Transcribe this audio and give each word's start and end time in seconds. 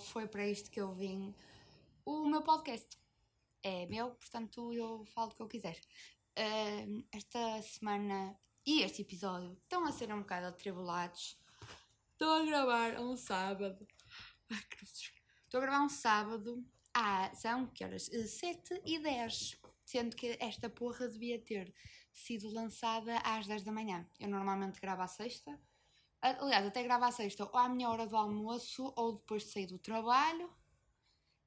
Foi 0.00 0.28
para 0.28 0.46
isto 0.46 0.70
que 0.70 0.80
eu 0.80 0.92
vim, 0.92 1.34
o 2.04 2.26
meu 2.26 2.42
podcast. 2.42 2.96
É 3.62 3.86
meu, 3.86 4.10
portanto 4.12 4.72
eu 4.72 5.04
falo 5.06 5.32
o 5.32 5.34
que 5.34 5.42
eu 5.42 5.48
quiser. 5.48 5.76
Uh, 6.38 7.04
esta 7.12 7.60
semana 7.62 8.38
e 8.64 8.82
este 8.82 9.02
episódio 9.02 9.58
estão 9.62 9.84
a 9.84 9.90
ser 9.90 10.12
um 10.12 10.20
bocado 10.20 10.46
atribulados. 10.46 11.36
Estou 12.12 12.30
a 12.30 12.44
gravar 12.44 13.00
um 13.00 13.16
sábado. 13.16 13.84
Ai. 14.50 14.58
Estou 15.44 15.58
a 15.58 15.60
gravar 15.60 15.84
um 15.84 15.88
sábado. 15.88 16.64
Ah, 16.94 17.30
são 17.34 17.66
que 17.66 17.84
horas? 17.84 18.04
7 18.04 18.80
e 18.84 18.98
10. 19.00 19.60
Sendo 19.84 20.14
que 20.14 20.36
esta 20.38 20.70
porra 20.70 21.08
devia 21.08 21.40
ter 21.40 21.74
sido 22.12 22.48
lançada 22.52 23.18
às 23.24 23.46
10 23.46 23.64
da 23.64 23.72
manhã. 23.72 24.08
Eu 24.20 24.28
normalmente 24.28 24.80
gravo 24.80 25.02
à 25.02 25.08
sexta 25.08 25.58
Aliás, 26.20 26.66
até 26.66 26.82
gravo 26.82 27.04
à 27.04 27.12
sexta 27.12 27.44
ou 27.44 27.56
à 27.56 27.68
minha 27.68 27.88
hora 27.88 28.06
do 28.06 28.16
almoço 28.16 28.92
ou 28.96 29.12
depois 29.12 29.44
de 29.44 29.50
sair 29.50 29.66
do 29.66 29.78
trabalho. 29.78 30.50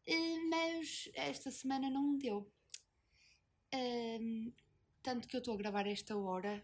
Eh, 0.06 0.40
mas 0.50 1.10
esta 1.14 1.52
semana 1.52 1.90
não 1.90 2.18
deu. 2.18 2.52
tanto 5.02 5.28
que 5.28 5.36
eu 5.36 5.40
estou 5.40 5.54
a 5.54 5.58
gravar 5.58 5.88
esta 5.88 6.16
hora 6.18 6.64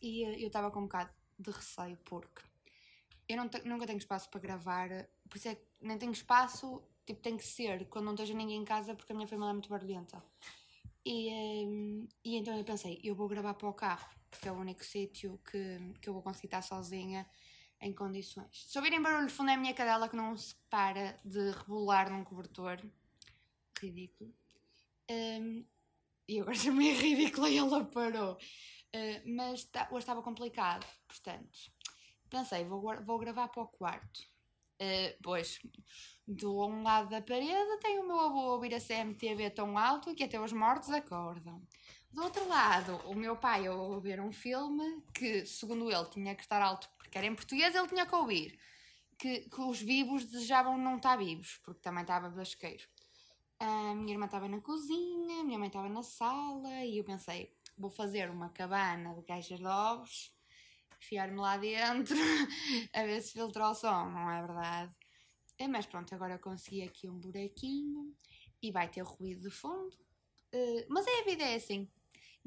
e 0.00 0.24
eh, 0.24 0.42
eu 0.42 0.48
estava 0.48 0.70
com 0.70 0.80
um 0.80 0.82
bocado 0.84 1.12
de 1.38 1.50
receio 1.50 1.96
porque 2.04 2.42
eu 3.28 3.36
não 3.36 3.48
te, 3.48 3.60
nunca 3.68 3.86
tenho 3.86 3.98
espaço 3.98 4.30
para 4.30 4.40
gravar, 4.40 4.88
por 5.28 5.36
isso 5.36 5.48
é 5.48 5.54
que 5.54 5.66
nem 5.80 5.98
tenho 5.98 6.12
espaço, 6.12 6.82
tipo, 7.06 7.20
tem 7.20 7.36
que 7.36 7.44
ser 7.44 7.86
quando 7.88 8.06
não 8.06 8.14
esteja 8.14 8.34
ninguém 8.34 8.56
em 8.56 8.64
casa 8.64 8.94
porque 8.94 9.12
a 9.12 9.14
minha 9.14 9.28
família 9.28 9.50
é 9.50 9.52
muito 9.52 9.68
barulhenta. 9.68 10.22
E, 11.04 11.30
um, 11.66 12.08
e 12.24 12.36
então 12.36 12.56
eu 12.56 12.64
pensei, 12.64 13.00
eu 13.04 13.14
vou 13.14 13.28
gravar 13.28 13.54
para 13.54 13.68
o 13.68 13.72
carro, 13.72 14.08
porque 14.30 14.48
é 14.48 14.52
o 14.52 14.56
único 14.56 14.84
sítio 14.84 15.38
que, 15.50 15.78
que 16.00 16.08
eu 16.08 16.14
vou 16.14 16.22
conseguir 16.22 16.46
estar 16.46 16.62
sozinha 16.62 17.26
em 17.80 17.92
condições. 17.92 18.64
Se 18.66 18.78
ouvirem 18.78 19.00
barulho 19.00 19.30
fundo 19.30 19.50
é 19.50 19.54
a 19.54 19.58
minha 19.58 19.74
cadela 19.74 20.08
que 20.08 20.16
não 20.16 20.36
se 20.36 20.54
para 20.68 21.18
de 21.24 21.50
rebolar 21.52 22.10
num 22.10 22.24
cobertor. 22.24 22.80
Ridículo. 23.80 24.34
Um, 25.10 25.64
e 26.28 26.40
agora 26.40 26.54
chamei 26.56 26.92
ridícula 26.92 27.48
e 27.48 27.58
ela 27.58 27.84
parou. 27.84 28.34
Uh, 28.94 29.36
mas 29.36 29.64
tá, 29.64 29.88
hoje 29.90 30.00
estava 30.00 30.22
complicado, 30.22 30.86
portanto. 31.06 31.58
Pensei, 32.28 32.64
vou, 32.64 32.82
vou 33.04 33.18
gravar 33.18 33.48
para 33.48 33.62
o 33.62 33.68
quarto. 33.68 34.20
Uh, 34.80 35.16
pois, 35.22 35.58
do 36.26 36.64
um 36.66 36.82
lado 36.82 37.08
da 37.08 37.20
parede 37.20 37.80
tem 37.80 37.98
o 37.98 38.06
meu 38.06 38.20
avô 38.20 38.40
a 38.40 38.52
ouvir 38.52 38.74
a 38.74 38.80
CMTV 38.80 39.50
tão 39.50 39.76
alto 39.76 40.14
que 40.14 40.24
até 40.24 40.40
os 40.40 40.52
mortos 40.52 40.90
acordam. 40.90 41.62
Do 42.10 42.22
outro 42.22 42.48
lado, 42.48 42.96
o 43.06 43.14
meu 43.14 43.36
pai 43.36 43.66
a 43.66 43.74
ouvir 43.74 44.20
um 44.20 44.32
filme 44.32 45.02
que, 45.14 45.44
segundo 45.46 45.90
ele, 45.90 46.06
tinha 46.06 46.34
que 46.34 46.42
estar 46.42 46.60
alto 46.62 46.88
porque 46.96 47.16
era 47.16 47.26
em 47.26 47.34
português, 47.34 47.74
ele 47.74 47.88
tinha 47.88 48.06
que 48.06 48.14
ouvir 48.14 48.58
que, 49.18 49.40
que 49.48 49.60
os 49.60 49.80
vivos 49.80 50.24
desejavam 50.24 50.78
não 50.78 50.96
estar 50.96 51.16
vivos, 51.16 51.58
porque 51.64 51.80
também 51.80 52.02
estava 52.02 52.30
basqueiro. 52.30 52.84
A 53.58 53.94
minha 53.94 54.12
irmã 54.12 54.26
estava 54.26 54.48
na 54.48 54.60
cozinha, 54.60 55.40
a 55.40 55.44
minha 55.44 55.58
mãe 55.58 55.66
estava 55.66 55.88
na 55.88 56.02
sala 56.02 56.84
e 56.84 56.98
eu 56.98 57.04
pensei, 57.04 57.52
vou 57.76 57.90
fazer 57.90 58.30
uma 58.30 58.50
cabana 58.50 59.14
de 59.14 59.22
caixas 59.22 59.58
de 59.58 59.66
ovos, 59.66 60.32
enfiar-me 61.00 61.38
lá 61.40 61.56
dentro, 61.56 62.16
a 62.94 63.02
ver 63.02 63.20
se 63.20 63.32
filtra 63.32 63.68
o 63.68 63.74
som, 63.74 64.10
não 64.10 64.30
é 64.30 64.40
verdade? 64.40 64.94
É, 65.58 65.66
mas 65.66 65.86
pronto, 65.86 66.14
agora 66.14 66.38
consegui 66.38 66.82
aqui 66.82 67.08
um 67.08 67.18
buraquinho 67.18 68.14
e 68.62 68.70
vai 68.70 68.88
ter 68.88 69.02
ruído 69.02 69.40
de 69.40 69.50
fundo. 69.50 69.96
Uh, 70.54 70.86
mas 70.88 71.06
é 71.06 71.20
a 71.20 71.24
vida 71.24 71.42
é 71.42 71.56
assim. 71.56 71.90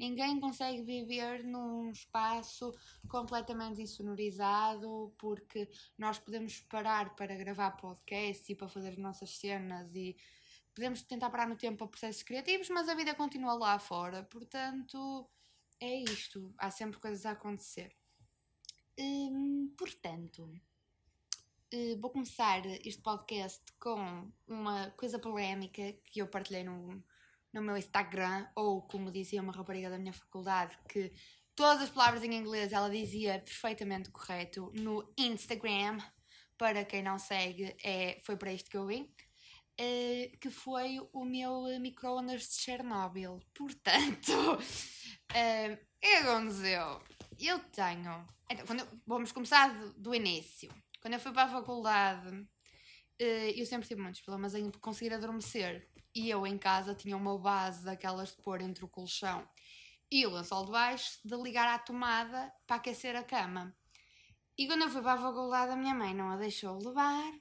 Ninguém 0.02 0.40
consegue 0.40 0.82
viver 0.82 1.44
num 1.44 1.92
espaço 1.92 2.74
completamente 3.08 3.80
insonorizado, 3.80 5.14
porque 5.16 5.70
nós 5.96 6.18
podemos 6.18 6.58
parar 6.62 7.14
para 7.14 7.36
gravar 7.36 7.70
podcast 7.76 8.50
e 8.50 8.56
para 8.56 8.66
fazer 8.66 8.88
as 8.88 8.98
nossas 8.98 9.30
cenas 9.38 9.94
e 9.94 10.16
podemos 10.74 11.02
tentar 11.02 11.30
parar 11.30 11.46
no 11.46 11.54
tempo 11.54 11.78
para 11.78 11.86
processos 11.86 12.24
criativos, 12.24 12.68
mas 12.68 12.88
a 12.88 12.96
vida 12.96 13.14
continua 13.14 13.54
lá 13.54 13.78
fora. 13.78 14.24
Portanto, 14.24 15.30
é 15.78 15.94
isto. 15.94 16.52
Há 16.58 16.68
sempre 16.68 16.98
coisas 16.98 17.24
a 17.24 17.30
acontecer. 17.30 17.94
Hum, 18.98 19.72
portanto, 19.78 20.52
eh, 21.70 21.94
vou 22.00 22.10
começar 22.10 22.66
este 22.84 23.00
podcast 23.00 23.62
com 23.78 24.28
uma 24.48 24.90
coisa 24.96 25.16
polémica 25.16 25.92
que 26.06 26.20
eu 26.20 26.26
partilhei 26.26 26.64
no, 26.64 27.00
no 27.52 27.62
meu 27.62 27.76
Instagram, 27.76 28.46
ou 28.54 28.82
como 28.82 29.10
dizia 29.10 29.42
uma 29.42 29.52
rapariga 29.52 29.90
da 29.90 29.98
minha 29.98 30.12
faculdade, 30.12 30.76
que 30.88 31.12
todas 31.54 31.82
as 31.82 31.90
palavras 31.90 32.24
em 32.24 32.34
inglês 32.34 32.72
ela 32.72 32.88
dizia 32.88 33.40
perfeitamente 33.40 34.10
correto 34.10 34.72
no 34.74 35.12
Instagram. 35.18 35.98
Para 36.56 36.84
quem 36.84 37.02
não 37.02 37.18
segue, 37.18 37.76
é, 37.82 38.20
foi 38.24 38.36
para 38.36 38.52
isto 38.52 38.70
que 38.70 38.76
eu 38.76 38.86
vim. 38.86 39.12
Uh, 39.80 40.38
que 40.38 40.50
foi 40.50 41.00
o 41.12 41.24
meu 41.24 41.64
micro-ondas 41.80 42.42
de 42.42 42.54
Chernobyl. 42.60 43.40
Portanto, 43.54 44.30
uh, 44.30 45.78
o 46.02 46.28
aconteceu? 46.28 47.02
Eu 47.38 47.58
tenho. 47.58 48.26
Então, 48.50 48.76
eu, 48.76 48.86
vamos 49.06 49.32
começar 49.32 49.68
do, 49.68 49.92
do, 49.94 50.14
início. 50.14 50.70
Quando 51.00 51.14
eu 51.14 51.20
fui 51.20 51.32
para 51.32 51.44
a 51.44 51.48
faculdade, 51.48 52.28
uh, 52.28 53.50
eu 53.56 53.64
sempre 53.64 53.88
tive 53.88 54.00
muitos 54.00 54.20
problemas 54.20 54.54
em 54.54 54.70
conseguir 54.72 55.14
adormecer 55.14 55.88
e 56.14 56.28
eu 56.30 56.46
em 56.46 56.58
casa 56.58 56.94
tinha 56.94 57.16
uma 57.16 57.38
base 57.38 57.84
daquelas 57.84 58.30
de 58.30 58.42
pôr 58.42 58.60
entre 58.60 58.84
o 58.84 58.88
colchão 58.88 59.48
e 60.10 60.26
o 60.26 60.30
lençol 60.30 60.66
de 60.66 60.72
baixo, 60.72 61.18
de 61.24 61.36
ligar 61.36 61.68
à 61.68 61.78
tomada 61.78 62.52
para 62.66 62.76
aquecer 62.76 63.16
a 63.16 63.22
cama. 63.22 63.74
E 64.58 64.66
quando 64.66 64.82
eu 64.82 64.90
fui 64.90 65.00
para 65.00 65.14
a 65.14 65.22
faculdade, 65.22 65.72
a 65.72 65.76
minha 65.76 65.94
mãe 65.94 66.14
não 66.14 66.30
a 66.30 66.36
deixou 66.36 66.78
levar 66.78 67.32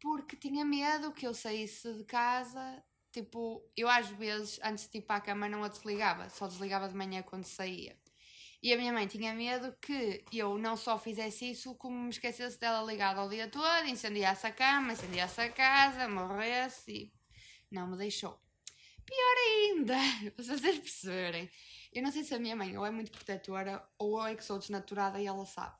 porque 0.00 0.36
tinha 0.36 0.64
medo 0.64 1.12
que 1.12 1.26
eu 1.26 1.34
saísse 1.34 1.92
de 1.94 2.04
casa. 2.04 2.82
Tipo, 3.12 3.62
eu 3.76 3.88
às 3.88 4.08
vezes, 4.08 4.60
antes 4.62 4.88
de 4.88 4.98
ir 4.98 5.02
para 5.02 5.16
a 5.16 5.20
cama, 5.20 5.48
não 5.48 5.64
a 5.64 5.68
desligava, 5.68 6.28
só 6.28 6.46
desligava 6.46 6.88
de 6.88 6.94
manhã 6.94 7.22
quando 7.22 7.44
saía. 7.44 7.96
E 8.62 8.72
a 8.72 8.76
minha 8.76 8.92
mãe 8.92 9.06
tinha 9.06 9.34
medo 9.34 9.74
que 9.80 10.24
eu 10.32 10.58
não 10.58 10.76
só 10.76 10.98
fizesse 10.98 11.50
isso, 11.50 11.74
como 11.76 11.98
me 11.98 12.10
esquecesse 12.10 12.58
dela 12.58 12.84
ligada 12.84 13.20
ao 13.20 13.28
dia 13.28 13.48
todo, 13.48 13.86
incendiasse 13.86 14.46
a 14.46 14.52
cama, 14.52 14.92
incendiasse 14.92 15.40
a 15.40 15.50
casa, 15.50 16.08
morresse 16.08 16.90
e 16.90 17.15
não 17.70 17.88
me 17.88 17.96
deixou. 17.96 18.38
Pior 19.04 19.36
ainda, 19.48 19.94
vocês 20.36 20.60
perceberem, 20.60 21.48
eu 21.92 22.02
não 22.02 22.10
sei 22.10 22.24
se 22.24 22.34
a 22.34 22.38
minha 22.38 22.56
mãe 22.56 22.76
ou 22.76 22.84
é 22.84 22.90
muito 22.90 23.12
protetora 23.12 23.86
ou 23.98 24.24
é 24.26 24.34
que 24.34 24.44
sou 24.44 24.58
desnaturada 24.58 25.20
e 25.20 25.26
ela 25.26 25.46
sabe. 25.46 25.76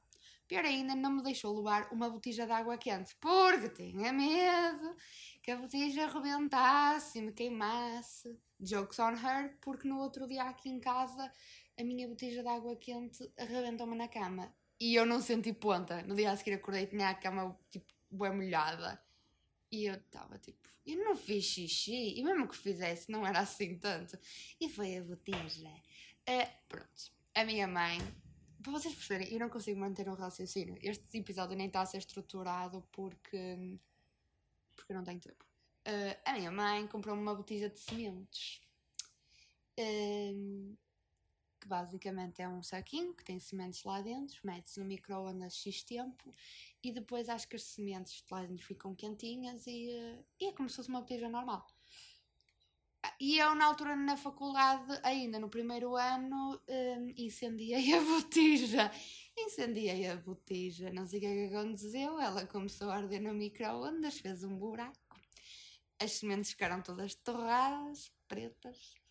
Pior 0.47 0.65
ainda, 0.65 0.95
não 0.95 1.11
me 1.11 1.23
deixou 1.23 1.57
levar 1.57 1.89
uma 1.91 2.09
botija 2.09 2.47
de 2.47 2.53
água 2.53 2.79
quente, 2.79 3.17
porque 3.17 3.69
tinha 3.71 4.13
medo 4.13 4.95
que 5.43 5.51
a 5.51 5.57
botija 5.57 6.05
arrebentasse 6.05 7.19
e 7.19 7.23
me 7.23 7.33
queimasse. 7.33 8.39
Jokes 8.61 8.99
on 9.01 9.15
her, 9.15 9.59
porque 9.61 9.89
no 9.89 9.99
outro 9.99 10.27
dia 10.29 10.45
aqui 10.45 10.69
em 10.69 10.79
casa 10.79 11.33
a 11.79 11.83
minha 11.83 12.07
botija 12.07 12.43
de 12.43 12.49
água 12.49 12.77
quente 12.77 13.29
arrebentou-me 13.37 13.97
na 13.97 14.07
cama. 14.07 14.55
E 14.81 14.95
eu 14.95 15.05
não 15.05 15.21
senti 15.21 15.53
ponta. 15.53 16.03
No 16.03 16.15
dia 16.15 16.31
a 16.31 16.37
seguir 16.37 16.55
acordei 16.55 16.85
e 16.85 16.87
tinha 16.87 17.11
a 17.11 17.15
cama 17.15 17.59
tipo 17.71 17.93
bem 18.11 18.35
molhada. 18.35 19.03
E 19.77 19.85
eu 19.85 19.95
estava 19.97 20.39
tipo, 20.39 20.71
eu 20.87 20.97
não 21.05 21.15
fiz 21.15 21.45
xixi, 21.45 22.19
e 22.19 22.25
mesmo 22.25 22.49
que 22.49 22.57
fizesse, 22.57 23.11
não 23.11 23.27
era 23.27 23.41
assim 23.41 23.77
tanto. 23.79 24.19
E 24.59 24.71
foi 24.71 24.97
a 24.97 25.05
botija. 25.05 25.69
Uh, 25.69 26.49
pronto, 26.67 27.13
a 27.35 27.45
minha 27.45 27.69
mãe, 27.69 27.99
para 28.63 28.73
vocês 28.73 28.95
perceberem, 28.95 29.35
eu 29.35 29.39
não 29.39 29.51
consigo 29.51 29.79
manter 29.79 30.09
um 30.09 30.15
raciocínio. 30.15 30.79
Este 30.81 31.19
episódio 31.19 31.55
nem 31.55 31.67
está 31.67 31.83
a 31.83 31.87
ser 31.87 31.99
estruturado 31.99 32.89
porque. 32.91 33.79
porque 34.75 34.95
não 34.95 35.05
tenho 35.05 35.21
tempo. 35.21 35.45
Uh, 35.87 36.17
a 36.25 36.33
minha 36.33 36.51
mãe 36.51 36.87
comprou-me 36.87 37.21
uma 37.21 37.35
botija 37.35 37.69
de 37.69 37.79
sementes. 37.79 38.63
Uh, 39.79 40.75
que 41.67 41.69
basicamente 41.69 42.41
é 42.41 42.49
um 42.49 42.63
saquinho 42.63 43.13
que 43.13 43.25
tem 43.25 43.41
sementes 43.41 43.83
lá 43.83 44.01
dentro, 44.01 44.39
mete-se 44.45 44.79
no 44.79 44.87
micro-ondas 44.87 45.55
X 45.57 45.83
tempo 45.83 46.33
e 46.83 46.93
depois 46.93 47.29
acho 47.29 47.49
que 47.49 47.57
as 47.57 47.65
sementes 47.65 48.23
de 48.23 48.33
lá 48.33 48.45
dentro 48.45 48.65
ficam 48.65 48.95
quentinhas 48.95 49.67
e, 49.67 49.91
eh, 49.91 50.25
e 50.41 50.47
é 50.47 50.53
como 50.53 50.69
se 50.69 50.77
fosse 50.77 50.89
uma 50.89 51.01
botija 51.01 51.29
normal. 51.29 51.67
E 53.21 53.39
eu, 53.39 53.55
na 53.55 53.67
altura, 53.67 53.97
na 53.97 54.17
faculdade, 54.17 54.99
ainda 55.03 55.39
no 55.39 55.49
primeiro 55.49 55.97
ano, 55.97 56.61
um, 56.69 57.15
incendiei 57.17 57.95
a 57.95 58.01
botija. 58.03 58.91
Incendiei 59.37 60.09
a 60.09 60.17
botija, 60.17 60.91
não 60.91 61.07
sei 61.07 61.19
o 61.19 61.23
que 61.23 61.27
é 61.27 61.49
que 61.49 61.55
aconteceu. 61.55 62.21
Ela 62.21 62.47
começou 62.47 62.91
a 62.91 62.97
arder 62.97 63.23
no 63.23 63.33
micro-ondas, 63.33 64.19
fez 64.19 64.45
um 64.45 64.57
buraco. 64.57 64.97
As 66.01 66.13
sementes 66.13 66.51
ficaram 66.51 66.83
todas 66.83 67.15
torradas, 67.15 68.13
pretas. 68.29 69.06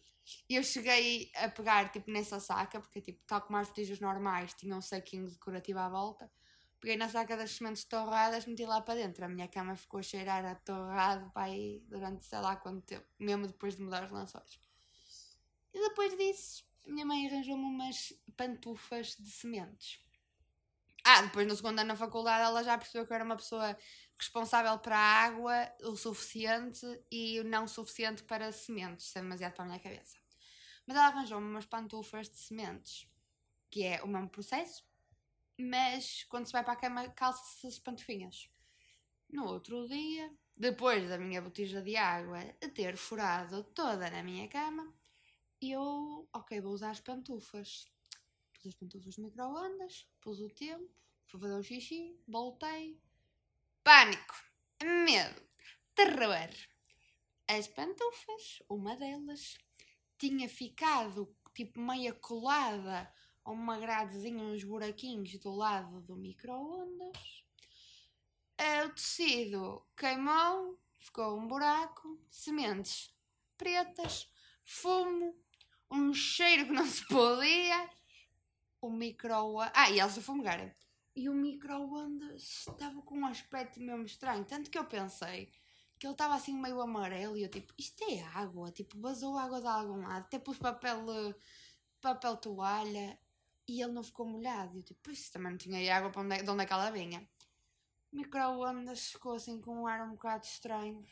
E 0.50 0.56
eu 0.56 0.64
cheguei 0.64 1.32
a 1.36 1.50
pegar, 1.50 1.92
tipo, 1.92 2.10
nessa 2.12 2.40
saca, 2.40 2.80
porque, 2.80 3.02
tipo, 3.02 3.24
tal 3.26 3.42
como 3.42 3.58
as 3.58 3.68
botijas 3.68 4.00
normais, 4.00 4.54
tinham 4.54 4.78
um 4.78 4.82
saquinho 4.82 5.30
decorativo 5.30 5.80
à 5.80 5.90
volta. 5.90 6.32
Peguei 6.80 6.98
na 6.98 7.10
saca 7.10 7.38
das 7.38 7.52
sementes 7.52 7.86
torradas, 7.86 8.46
meti 8.46 8.66
lá 8.66 8.82
para 8.82 8.96
dentro. 8.96 9.26
A 9.26 9.28
minha 9.28 9.48
cama 9.48 9.76
ficou 9.76 10.00
a 10.00 10.04
cheirar 10.04 10.46
a 10.46 10.56
torrado 10.56 11.32
para 11.32 11.46
aí 11.46 11.84
durante 11.88 12.26
sei 12.26 12.40
lá 12.40 12.56
quanto 12.56 12.86
tempo, 12.86 13.06
mesmo 13.20 13.48
depois 13.48 13.76
de 13.76 13.82
mudar 13.82 14.04
os 14.04 14.12
lençóis. 14.12 14.60
E 15.74 15.80
depois 15.80 16.16
disso, 16.18 16.64
a 16.88 16.92
minha 16.92 17.06
mãe 17.06 17.28
arranjou-me 17.28 17.64
umas 17.64 18.14
pantufas 18.38 19.16
de 19.20 19.30
sementes. 19.30 20.00
Ah, 21.04 21.22
depois 21.22 21.48
no 21.48 21.56
segundo 21.56 21.80
ano 21.80 21.90
na 21.90 21.96
faculdade 21.96 22.44
ela 22.44 22.64
já 22.64 22.78
percebeu 22.78 23.06
que 23.06 23.14
eu 23.14 23.16
era 23.16 23.24
uma 23.24 23.36
pessoa 23.36 23.78
responsável 24.18 24.78
para 24.80 24.98
a 24.98 25.24
água 25.24 25.72
o 25.84 25.96
suficiente 25.96 26.86
e 27.12 27.44
não 27.44 27.68
suficiente 27.68 28.24
para 28.24 28.52
sementes, 28.52 29.08
isso 29.08 29.18
é 29.18 29.22
demasiado 29.22 29.54
para 29.54 29.64
a 29.64 29.68
minha 29.68 29.80
cabeça. 29.80 30.18
Mas 30.88 30.96
ela 30.96 31.08
arranjou-me 31.08 31.48
umas 31.48 31.66
pantufas 31.66 32.30
de 32.30 32.38
sementes, 32.38 33.08
que 33.70 33.84
é 33.84 34.02
o 34.04 34.08
mesmo 34.08 34.30
processo, 34.30 34.86
mas 35.58 36.24
quando 36.24 36.46
se 36.46 36.52
vai 36.52 36.64
para 36.64 36.74
a 36.74 36.78
cama 36.78 37.10
calça-se 37.10 37.68
as 37.68 37.80
pantufinhas. 37.80 38.50
No 39.30 39.46
outro 39.46 39.88
dia, 39.88 40.32
depois 40.56 41.10
da 41.10 41.18
minha 41.18 41.42
botija 41.42 41.82
de 41.82 41.96
água 41.96 42.40
ter 42.74 42.96
furado 42.96 43.64
toda 43.64 44.10
na 44.10 44.24
minha 44.24 44.48
cama, 44.48 44.94
eu, 45.62 46.28
ok, 46.34 46.62
vou 46.62 46.74
usar 46.74 46.92
as 46.92 47.00
pantufas. 47.00 47.86
Pus 48.54 48.68
as 48.68 48.76
pantufas 48.76 49.18
no 49.18 49.26
micro-ondas, 49.26 50.08
pus 50.22 50.40
o 50.40 50.50
tempo, 50.50 50.90
fui 51.26 51.40
fazer 51.40 51.56
o 51.56 51.64
xixi, 51.64 52.18
voltei. 52.28 53.00
Pânico, 53.86 54.36
medo, 54.84 55.44
terror. 55.94 56.50
As 57.48 57.68
pantufas, 57.68 58.64
uma 58.68 58.96
delas, 58.96 59.60
tinha 60.18 60.50
ficado 60.50 61.32
tipo 61.54 61.80
meia 61.80 62.12
colada 62.12 63.14
a 63.44 63.52
uma 63.52 63.78
gradezinha, 63.78 64.44
uns 64.44 64.64
buraquinhos 64.64 65.38
do 65.38 65.52
lado 65.52 66.02
do 66.02 66.16
micro-ondas. 66.16 67.46
O 68.58 68.90
tecido 68.90 69.86
queimou, 69.96 70.82
ficou 70.98 71.38
um 71.38 71.48
buraco, 71.48 72.20
sementes 72.32 73.14
pretas, 73.56 74.28
fumo, 74.64 75.40
um 75.92 76.12
cheiro 76.12 76.66
que 76.66 76.72
não 76.72 76.88
se 76.88 77.06
podia, 77.06 77.88
o 78.82 78.90
micro-ondas. 78.90 79.72
Ah, 79.76 79.92
e 79.92 80.00
eles 80.00 80.18
a 80.18 80.22
fumegaram. 80.24 80.74
E 81.16 81.30
o 81.30 81.34
micro-ondas 81.34 82.66
estava 82.68 83.02
com 83.02 83.20
um 83.20 83.26
aspecto 83.26 83.80
mesmo 83.80 84.06
estranho. 84.06 84.44
Tanto 84.44 84.70
que 84.70 84.78
eu 84.78 84.84
pensei 84.86 85.50
que 85.98 86.06
ele 86.06 86.14
estava 86.14 86.36
assim 86.36 86.54
meio 86.54 86.82
amarelo 86.82 87.38
e 87.38 87.44
eu 87.44 87.50
tipo, 87.50 87.74
isto 87.78 88.04
é 88.04 88.22
água, 88.22 88.70
tipo, 88.72 89.00
vazou 89.00 89.38
água 89.38 89.62
de 89.62 89.68
algum 89.68 90.02
lado, 90.02 90.26
até 90.26 90.38
pus 90.38 90.58
papel, 90.58 91.06
papel 92.02 92.36
toalha 92.36 93.18
e 93.66 93.82
ele 93.82 93.94
não 93.94 94.04
ficou 94.04 94.28
molhado. 94.28 94.76
E 94.76 94.80
eu 94.80 94.84
tipo, 94.84 95.00
pois 95.02 95.30
também 95.30 95.52
não 95.52 95.58
tinha 95.58 95.96
água 95.96 96.12
para 96.12 96.22
onde, 96.22 96.36
é, 96.36 96.44
de 96.44 96.50
onde 96.50 96.64
é 96.64 96.66
que 96.66 96.74
ela 96.74 96.92
vinha. 96.92 97.28
Micro-ondas 98.12 99.12
ficou 99.12 99.34
assim 99.36 99.60
com 99.62 99.84
um 99.84 99.88
ar 99.88 100.06
um 100.06 100.12
bocado 100.12 100.46
estranho. 100.46 101.06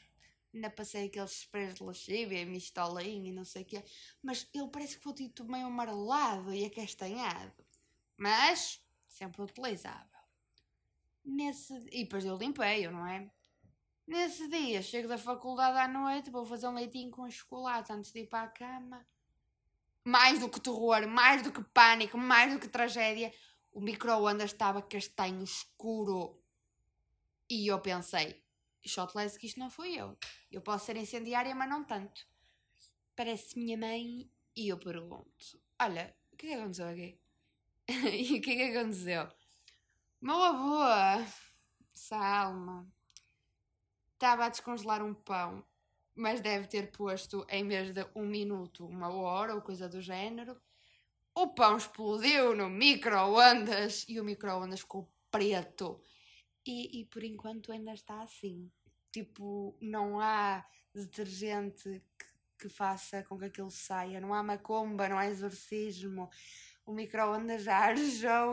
Ainda 0.53 0.69
passei 0.69 1.07
aqueles 1.07 1.31
sprays 1.31 1.75
de 1.75 1.83
lexívia, 1.83 2.45
mistolinho 2.45 3.27
e 3.27 3.31
não 3.31 3.45
sei 3.45 3.63
o 3.63 3.65
quê. 3.65 3.83
Mas 4.21 4.47
ele 4.53 4.67
parece 4.67 4.93
que 4.93 4.99
ficou 4.99 5.13
tipo 5.13 5.45
meio 5.45 5.67
amarelado 5.67 6.53
e 6.53 6.65
acastanhado. 6.65 7.65
Mas 8.17 8.82
sempre 9.13 9.41
utilizável. 9.41 10.19
Nesse... 11.23 11.73
E 11.91 12.03
depois 12.03 12.25
eu 12.25 12.37
limpei-o, 12.37 12.91
não 12.91 13.07
é? 13.07 13.29
Nesse 14.05 14.49
dia, 14.49 14.81
chego 14.81 15.07
da 15.07 15.17
faculdade 15.17 15.77
à 15.77 15.87
noite, 15.87 16.29
vou 16.29 16.45
fazer 16.45 16.67
um 16.67 16.73
leitinho 16.73 17.09
com 17.09 17.29
chocolate 17.29 17.93
antes 17.93 18.11
de 18.11 18.19
ir 18.19 18.27
para 18.27 18.43
a 18.43 18.49
cama. 18.49 19.05
Mais 20.03 20.39
do 20.39 20.49
que 20.49 20.59
terror, 20.59 21.07
mais 21.07 21.41
do 21.41 21.51
que 21.51 21.63
pânico, 21.63 22.17
mais 22.17 22.53
do 22.53 22.59
que 22.59 22.67
tragédia, 22.67 23.33
o 23.71 23.79
micro-ondas 23.79 24.51
estava 24.51 24.81
castanho 24.81 25.41
escuro. 25.41 26.37
E 27.49 27.67
eu 27.67 27.79
pensei, 27.79 28.43
shotless 28.85 29.39
que 29.39 29.47
isto 29.47 29.59
não 29.59 29.69
fui 29.69 29.95
eu. 29.95 30.17
Eu 30.51 30.61
posso 30.61 30.85
ser 30.85 30.97
incendiária, 30.97 31.55
mas 31.55 31.69
não 31.69 31.85
tanto. 31.85 32.27
Parece 33.15 33.57
minha 33.57 33.77
mãe 33.77 34.29
e 34.55 34.67
eu 34.67 34.77
pergunto, 34.77 35.61
olha, 35.79 36.13
o 36.31 36.35
que 36.35 36.47
é 36.47 36.49
que 36.49 36.55
aconteceu 36.55 36.87
aqui? 36.89 37.22
e 37.89 38.37
o 38.37 38.41
que 38.41 38.51
é 38.51 38.55
que 38.71 38.77
aconteceu? 38.77 39.27
Meu 40.21 40.41
avô, 40.41 41.25
Salma, 41.93 42.87
estava 44.13 44.45
a 44.45 44.49
descongelar 44.49 45.03
um 45.03 45.13
pão, 45.13 45.65
mas 46.15 46.39
deve 46.39 46.67
ter 46.67 46.91
posto 46.91 47.45
em 47.49 47.67
vez 47.67 47.93
de 47.93 48.05
um 48.15 48.25
minuto, 48.25 48.85
uma 48.85 49.09
hora 49.13 49.53
ou 49.53 49.61
coisa 49.61 49.89
do 49.89 50.01
género. 50.01 50.59
O 51.35 51.47
pão 51.47 51.75
explodiu 51.75 52.55
no 52.55 52.69
micro-ondas 52.69 54.05
e 54.07 54.19
o 54.19 54.23
micro-ondas 54.23 54.79
ficou 54.79 55.11
preto. 55.29 56.01
E, 56.65 57.01
e 57.01 57.05
por 57.05 57.23
enquanto 57.23 57.71
ainda 57.71 57.93
está 57.93 58.21
assim. 58.21 58.71
Tipo, 59.11 59.75
não 59.81 60.21
há 60.21 60.65
detergente 60.93 62.01
que, 62.17 62.25
que 62.59 62.69
faça 62.69 63.23
com 63.23 63.37
que 63.37 63.45
aquilo 63.45 63.69
saia, 63.69 64.21
não 64.21 64.33
há 64.33 64.41
macumba, 64.41 65.09
não 65.09 65.17
há 65.17 65.27
exorcismo. 65.27 66.29
O 66.85 66.91
micro-ondas 66.91 67.63
já 67.63 67.93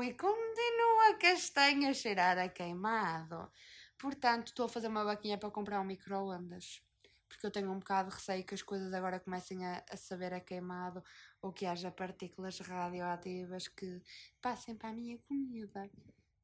e 0.05 0.15
continua 0.15 1.15
castanho 1.19 1.91
a 1.91 1.94
cheirar 1.94 2.38
a 2.38 2.49
queimado. 2.49 3.50
Portanto, 3.99 4.49
estou 4.49 4.67
a 4.67 4.69
fazer 4.69 4.87
uma 4.87 5.05
vaquinha 5.05 5.37
para 5.37 5.50
comprar 5.50 5.81
um 5.81 5.85
micro-ondas. 5.85 6.81
Porque 7.29 7.44
eu 7.44 7.50
tenho 7.50 7.71
um 7.71 7.79
bocado 7.79 8.09
de 8.09 8.15
receio 8.15 8.44
que 8.44 8.55
as 8.55 8.62
coisas 8.62 8.93
agora 8.93 9.21
comecem 9.21 9.65
a, 9.65 9.85
a 9.91 9.97
saber 9.97 10.32
a 10.32 10.41
queimado 10.41 11.03
ou 11.43 11.53
que 11.53 11.67
haja 11.67 11.91
partículas 11.91 12.59
radioativas 12.61 13.69
que 13.69 14.00
passem 14.41 14.77
para 14.77 14.91
a 14.91 14.93
minha 14.93 15.19
comida. 15.19 15.91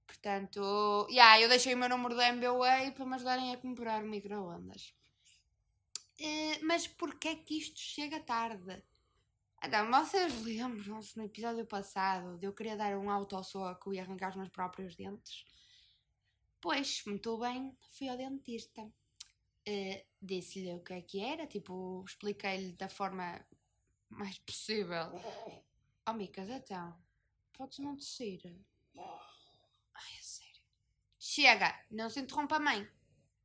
Portanto, 0.07 1.07
yeah, 1.11 1.41
eu 1.41 1.49
deixei 1.49 1.75
o 1.75 1.79
meu 1.79 1.89
número 1.89 2.17
da 2.17 2.29
MBWay 2.29 2.93
para 2.93 3.07
me 3.07 3.15
ajudarem 3.15 3.53
a 3.53 3.59
comprar 3.59 4.03
micro-ondas. 4.03 4.95
Uh, 6.21 6.65
mas 6.65 6.87
porquê 6.87 7.37
que 7.37 7.59
isto 7.59 7.79
chega 7.79 8.21
tarde? 8.21 8.83
Então, 9.65 9.91
vocês 9.91 10.43
lembram-se 10.43 11.17
no 11.17 11.25
episódio 11.25 11.67
passado 11.67 12.39
de 12.39 12.47
eu 12.47 12.53
querer 12.53 12.77
dar 12.77 12.97
um 12.97 13.11
autossoco 13.11 13.93
e 13.93 13.99
arrancar 13.99 14.31
os 14.31 14.37
meus 14.37 14.49
próprios 14.49 14.95
dentes? 14.95 15.45
Pois, 16.61 17.03
muito 17.07 17.39
bem, 17.39 17.77
fui 17.91 18.09
ao 18.09 18.17
dentista. 18.17 18.83
Uh, 18.83 20.07
Disse-lhe 20.23 20.75
o 20.75 20.81
que 20.81 20.93
é 20.93 21.03
que 21.03 21.21
era, 21.21 21.47
tipo, 21.47 22.05
expliquei-lhe 22.07 22.73
da 22.73 22.89
forma 22.89 23.45
mais 24.09 24.39
possível. 24.39 25.11
Oh, 26.09 26.13
Micas, 26.13 26.49
então, 26.49 26.97
podes 27.53 27.79
não 27.79 27.97
descer? 27.97 28.41
Ai, 28.97 30.13
é 30.19 30.23
sério. 30.23 30.63
Chega, 31.19 31.85
não 31.91 32.09
se 32.09 32.21
interrompa 32.21 32.59
mãe. 32.59 32.89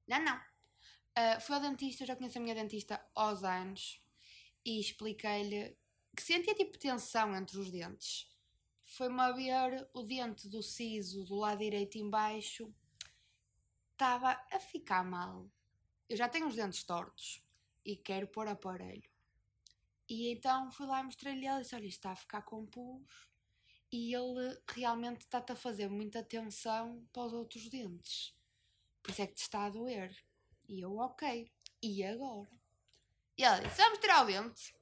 Não, 0.07 0.19
não. 0.23 0.37
Uh, 0.37 1.41
fui 1.41 1.55
ao 1.55 1.61
dentista, 1.61 2.05
já 2.05 2.15
conheço 2.15 2.37
a 2.37 2.41
minha 2.41 2.55
dentista 2.55 3.03
aos 3.15 3.43
anos 3.43 4.01
e 4.63 4.79
expliquei-lhe 4.79 5.77
que 6.21 6.27
sentia 6.27 6.53
tipo 6.53 6.77
tensão 6.77 7.35
entre 7.35 7.57
os 7.57 7.71
dentes. 7.71 8.29
Foi-me 8.83 9.19
a 9.21 9.31
ver 9.31 9.89
o 9.91 10.03
dente 10.03 10.47
do 10.47 10.61
siso 10.61 11.23
do 11.23 11.35
lado 11.35 11.57
direito 11.57 11.97
embaixo 11.97 12.71
estava 13.91 14.39
a 14.51 14.59
ficar 14.59 15.03
mal. 15.03 15.49
Eu 16.07 16.15
já 16.15 16.29
tenho 16.29 16.47
os 16.47 16.55
dentes 16.55 16.83
tortos 16.83 17.43
e 17.83 17.95
quero 17.95 18.27
pôr 18.27 18.47
aparelho. 18.47 19.09
E 20.07 20.31
então 20.31 20.71
fui 20.71 20.85
lá 20.85 20.99
e 20.99 21.03
mostrei-lhe 21.03 21.47
ele 21.47 21.57
e 21.57 21.61
disse: 21.61 21.75
Olha, 21.75 21.85
isto 21.85 21.97
está 21.97 22.11
a 22.11 22.15
ficar 22.15 22.43
com 22.43 22.65
pus 22.67 23.27
e 23.91 24.13
ele 24.13 24.61
realmente 24.67 25.21
está-te 25.21 25.53
a 25.53 25.55
fazer 25.55 25.89
muita 25.89 26.19
atenção 26.19 27.03
para 27.11 27.23
os 27.23 27.33
outros 27.33 27.67
dentes. 27.67 28.35
Por 29.01 29.11
isso 29.11 29.21
é 29.21 29.27
que 29.27 29.33
te 29.33 29.41
está 29.41 29.65
a 29.65 29.69
doer. 29.69 30.15
E 30.67 30.81
eu, 30.81 30.97
ok. 30.97 31.51
E 31.81 32.03
agora? 32.03 32.51
E 33.35 33.43
ela 33.43 33.59
disse: 33.59 33.77
Vamos 33.77 33.99
tirar 33.99 34.23
o 34.23 34.27
dente. 34.27 34.80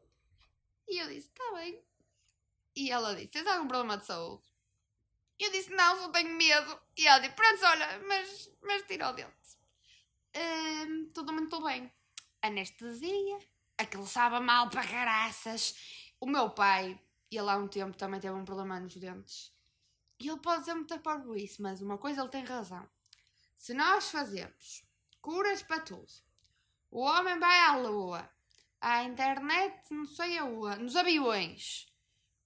E 0.89 0.97
eu 0.97 1.07
disse: 1.07 1.29
Está 1.29 1.53
bem. 1.53 1.81
E 2.75 2.91
ela 2.91 3.15
disse: 3.15 3.27
Tens 3.27 3.47
algum 3.47 3.67
problema 3.67 3.97
de 3.97 4.05
saúde? 4.05 4.43
Eu 5.37 5.51
disse: 5.51 5.69
Não, 5.69 5.97
só 5.97 6.09
tenho 6.09 6.35
medo. 6.35 6.81
E 6.97 7.07
ela 7.07 7.19
disse: 7.19 7.35
Pronto, 7.35 7.65
olha, 7.65 7.99
mas, 8.07 8.51
mas 8.61 8.83
tira 8.83 9.09
o 9.09 9.13
dente. 9.13 9.29
Hum, 10.35 11.11
tudo 11.13 11.31
muito 11.31 11.61
bem. 11.61 11.91
Anestesia. 12.41 13.39
Aquilo 13.77 14.05
sabe 14.05 14.39
mal 14.39 14.69
para 14.69 14.85
caraças. 14.85 15.75
O 16.19 16.25
meu 16.25 16.49
pai 16.49 16.99
ele 17.31 17.49
há 17.49 17.57
um 17.57 17.67
tempo 17.67 17.95
também 17.95 18.19
teve 18.19 18.33
um 18.33 18.43
problema 18.43 18.79
nos 18.79 18.95
dentes. 18.95 19.53
E 20.19 20.27
ele 20.27 20.39
pode 20.39 20.61
dizer 20.61 20.73
muita 20.73 21.01
isso, 21.37 21.61
mas 21.61 21.81
uma 21.81 21.97
coisa 21.97 22.21
ele 22.21 22.29
tem 22.29 22.43
razão. 22.43 22.89
Se 23.57 23.73
nós 23.73 24.09
fazemos 24.09 24.83
curas 25.21 25.61
para 25.61 25.81
tudo, 25.81 26.11
o 26.89 27.01
homem 27.01 27.39
vai 27.39 27.59
à 27.61 27.77
lua, 27.77 28.29
à 28.81 29.03
internet, 29.03 29.81
não 29.91 30.05
sei 30.05 30.37
aonde, 30.37 30.83
nos 30.83 30.95
aviões. 30.95 31.87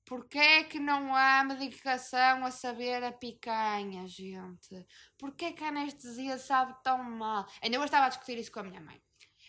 Porquê 0.05 0.39
é 0.39 0.63
que 0.65 0.79
não 0.79 1.15
há 1.15 1.43
medicação 1.43 2.45
a 2.45 2.51
saber 2.51 3.03
a 3.03 3.11
picanha, 3.11 4.05
gente? 4.05 4.85
Porquê 5.17 5.45
é 5.45 5.53
que 5.53 5.63
a 5.63 5.69
anestesia 5.69 6.37
sabe 6.37 6.75
tão 6.83 7.01
mal? 7.03 7.47
Ainda 7.61 7.77
eu 7.77 7.83
estava 7.83 8.07
a 8.07 8.09
discutir 8.09 8.37
isso 8.37 8.51
com 8.51 8.59
a 8.59 8.63
minha 8.63 8.81
mãe. 8.81 9.01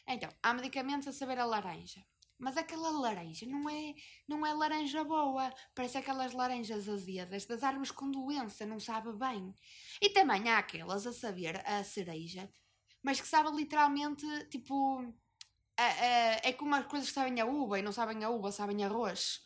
Então, 0.06 0.30
há 0.42 0.54
medicamentos 0.54 1.08
a 1.08 1.12
saber 1.12 1.38
a 1.38 1.44
laranja. 1.44 2.04
Mas 2.38 2.56
aquela 2.56 2.90
laranja 2.90 3.46
não 3.46 3.68
é, 3.68 3.94
não 4.28 4.46
é 4.46 4.52
laranja 4.52 5.02
boa. 5.02 5.52
Parece 5.74 5.98
aquelas 5.98 6.32
laranjas 6.32 6.88
azedas 6.88 7.46
das 7.46 7.62
árvores 7.62 7.90
com 7.90 8.10
doença, 8.10 8.66
não 8.66 8.78
sabe 8.78 9.12
bem. 9.12 9.54
E 10.00 10.10
também 10.10 10.48
há 10.50 10.58
aquelas 10.58 11.06
a 11.06 11.12
saber 11.12 11.62
a 11.66 11.82
cereja, 11.82 12.48
mas 13.02 13.20
que 13.20 13.26
sabe 13.26 13.50
literalmente, 13.50 14.26
tipo... 14.50 15.12
A, 15.76 15.82
a, 15.82 16.48
é 16.48 16.52
como 16.52 16.74
as 16.74 16.86
coisas 16.86 17.08
que 17.08 17.14
sabem 17.14 17.40
a 17.40 17.46
uva 17.46 17.78
e 17.78 17.82
não 17.82 17.92
sabem 17.92 18.22
a 18.24 18.30
uva, 18.30 18.52
sabem 18.52 18.84
arroz. 18.84 19.42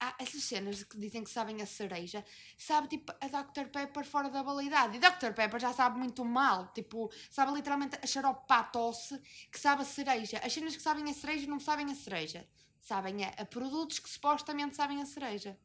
há 0.00 0.14
essas 0.18 0.42
cenas 0.44 0.82
que 0.84 0.98
dizem 0.98 1.24
que 1.24 1.30
sabem 1.30 1.60
a 1.62 1.66
cereja, 1.66 2.24
sabe 2.56 2.88
tipo 2.88 3.12
a 3.12 3.26
Dr. 3.26 3.68
Pepper 3.70 4.04
fora 4.04 4.28
da 4.30 4.42
validade. 4.42 4.96
E 4.96 5.00
Dr. 5.00 5.32
Pepper 5.34 5.60
já 5.60 5.72
sabe 5.72 5.98
muito 5.98 6.24
mal, 6.24 6.68
tipo, 6.72 7.10
sabe 7.30 7.52
literalmente 7.52 7.98
a 8.02 8.06
xarope 8.06 8.44
a 8.48 8.64
tosse 8.64 9.20
que 9.50 9.58
sabe 9.58 9.82
a 9.82 9.84
cereja. 9.84 10.38
As 10.44 10.52
cenas 10.52 10.76
que 10.76 10.82
sabem 10.82 11.08
a 11.10 11.14
cereja 11.14 11.46
não 11.46 11.60
sabem 11.60 11.90
a 11.90 11.94
cereja. 11.94 12.48
Sabem 12.80 13.24
a, 13.24 13.28
a 13.30 13.44
produtos 13.44 13.98
que 13.98 14.08
supostamente 14.08 14.76
sabem 14.76 15.02
a 15.02 15.06
cereja. 15.06 15.58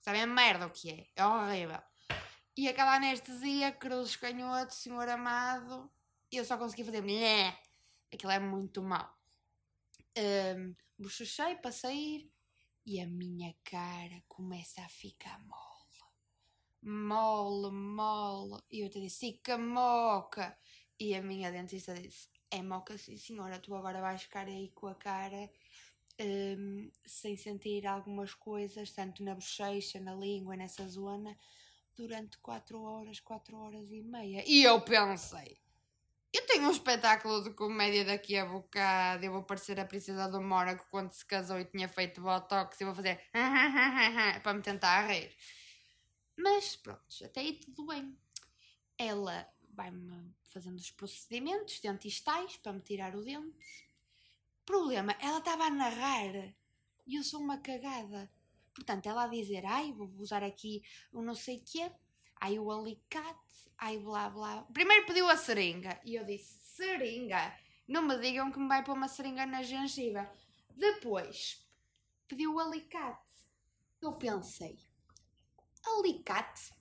Sabem 0.00 0.22
a 0.22 0.26
merda 0.26 0.66
o 0.66 0.70
que 0.70 0.90
é. 0.90 1.06
É 1.16 1.26
horrível. 1.26 1.80
E 2.56 2.68
aquela 2.68 2.96
anestesia, 2.96 3.70
cruzes 3.70 4.16
canhoto, 4.16 4.74
senhor 4.74 5.08
amado, 5.08 5.90
eu 6.32 6.44
só 6.44 6.56
consegui 6.56 6.84
fazer. 6.84 7.02
Nhé. 7.02 7.56
Aquilo 8.12 8.32
é 8.32 8.38
muito 8.38 8.82
mau. 8.82 9.17
Um, 10.18 10.74
bochechei 10.98 11.54
para 11.56 11.70
sair 11.70 12.28
e 12.84 13.00
a 13.00 13.06
minha 13.06 13.54
cara 13.62 14.20
começa 14.26 14.80
a 14.82 14.88
ficar 14.88 15.38
mole. 15.40 15.78
Mole, 16.82 17.70
mole. 17.70 18.60
E 18.70 18.80
eu 18.80 18.90
te 18.90 19.00
disse, 19.00 19.32
fica 19.32 19.56
moca. 19.56 20.58
E 20.98 21.14
a 21.14 21.22
minha 21.22 21.52
dentista 21.52 21.94
disse, 21.94 22.28
é 22.50 22.60
moca 22.62 22.98
sim 22.98 23.16
senhora, 23.16 23.60
tu 23.60 23.74
agora 23.74 24.00
vais 24.00 24.22
ficar 24.22 24.46
aí 24.46 24.70
com 24.74 24.88
a 24.88 24.94
cara 24.94 25.48
um, 26.20 26.90
sem 27.06 27.36
sentir 27.36 27.86
algumas 27.86 28.34
coisas, 28.34 28.90
tanto 28.90 29.22
na 29.22 29.34
bochecha, 29.34 30.00
na 30.00 30.14
língua, 30.14 30.56
nessa 30.56 30.88
zona, 30.88 31.36
durante 31.94 32.38
4 32.38 32.80
horas, 32.82 33.20
4 33.20 33.56
horas 33.56 33.90
e 33.90 34.02
meia. 34.02 34.42
E 34.46 34.64
eu 34.64 34.80
pensei, 34.80 35.58
eu 36.32 36.46
tenho 36.46 36.68
um 36.68 36.70
espetáculo 36.70 37.42
de 37.42 37.50
comédia 37.50 38.04
daqui 38.04 38.36
a 38.36 38.44
bocado. 38.44 39.24
Eu 39.24 39.32
vou 39.32 39.42
parecer 39.42 39.80
a 39.80 39.84
princesa 39.84 40.28
do 40.28 40.40
Mónaco 40.40 40.86
quando 40.90 41.12
se 41.12 41.24
casou 41.24 41.58
e 41.58 41.64
tinha 41.64 41.88
feito 41.88 42.20
botox. 42.20 42.80
E 42.80 42.84
vou 42.84 42.94
fazer 42.94 43.20
para 44.42 44.54
me 44.54 44.62
tentar 44.62 45.06
rir. 45.06 45.34
Mas 46.36 46.76
pronto, 46.76 47.02
até 47.24 47.40
aí 47.40 47.54
tudo 47.54 47.86
bem. 47.86 48.16
Ela 48.96 49.48
vai-me 49.74 50.34
fazendo 50.44 50.76
os 50.76 50.90
procedimentos 50.90 51.80
dentistais 51.80 52.56
para 52.56 52.72
me 52.72 52.80
tirar 52.80 53.14
o 53.16 53.24
dente. 53.24 53.88
Problema, 54.66 55.16
ela 55.20 55.38
estava 55.38 55.64
a 55.64 55.70
narrar 55.70 56.54
e 57.06 57.16
eu 57.16 57.24
sou 57.24 57.40
uma 57.40 57.58
cagada. 57.58 58.30
Portanto, 58.74 59.06
ela 59.06 59.24
a 59.24 59.28
dizer, 59.28 59.64
ai, 59.64 59.92
vou 59.92 60.08
usar 60.18 60.44
aqui 60.44 60.82
o 61.10 61.22
não 61.22 61.34
sei 61.34 61.56
o 61.56 61.64
quê, 61.64 61.90
ai 62.40 62.58
o 62.58 62.70
alicate, 62.70 63.70
ai 63.78 63.98
blá 63.98 64.30
blá. 64.30 64.66
Primeiro 64.72 65.06
pediu 65.06 65.28
a 65.28 65.36
seringa 65.36 66.00
e 66.04 66.14
eu 66.14 66.24
disse: 66.24 66.58
seringa? 66.62 67.56
Não 67.86 68.02
me 68.02 68.18
digam 68.18 68.50
que 68.50 68.58
me 68.58 68.68
vai 68.68 68.84
pôr 68.84 68.94
uma 68.94 69.08
seringa 69.08 69.46
na 69.46 69.62
gengiva. 69.62 70.30
Depois 70.76 71.66
pediu 72.26 72.54
o 72.54 72.58
alicate. 72.58 73.46
Eu 74.00 74.12
pensei: 74.12 74.78
alicate? 75.86 76.72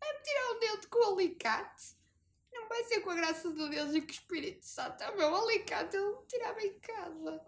Vai-me 0.00 0.22
tirar 0.22 0.50
o 0.50 0.58
dedo 0.58 0.88
com 0.88 0.98
o 0.98 1.14
alicate? 1.14 1.96
Não 2.52 2.68
vai 2.68 2.84
ser 2.84 3.00
com 3.00 3.10
a 3.10 3.14
graça 3.14 3.50
de 3.52 3.68
Deus 3.68 3.94
e 3.94 4.02
com 4.02 4.08
o 4.08 4.10
Espírito 4.10 4.66
Santo. 4.66 5.02
O 5.04 5.16
meu 5.16 5.34
alicate 5.34 5.96
ele 5.96 6.16
me 6.16 6.26
tirava 6.26 6.60
em 6.60 6.78
casa. 6.80 7.40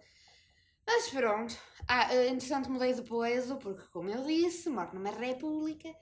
Mas 0.87 1.09
pronto. 1.09 1.57
Ah, 1.89 2.15
interessante, 2.15 2.69
mudei 2.69 2.93
de 2.93 3.03
peso, 3.03 3.57
porque, 3.57 3.87
como 3.89 4.11
eu 4.11 4.25
disse, 4.25 4.69
moro 4.69 4.95
numa 4.95 5.11
república 5.11 5.95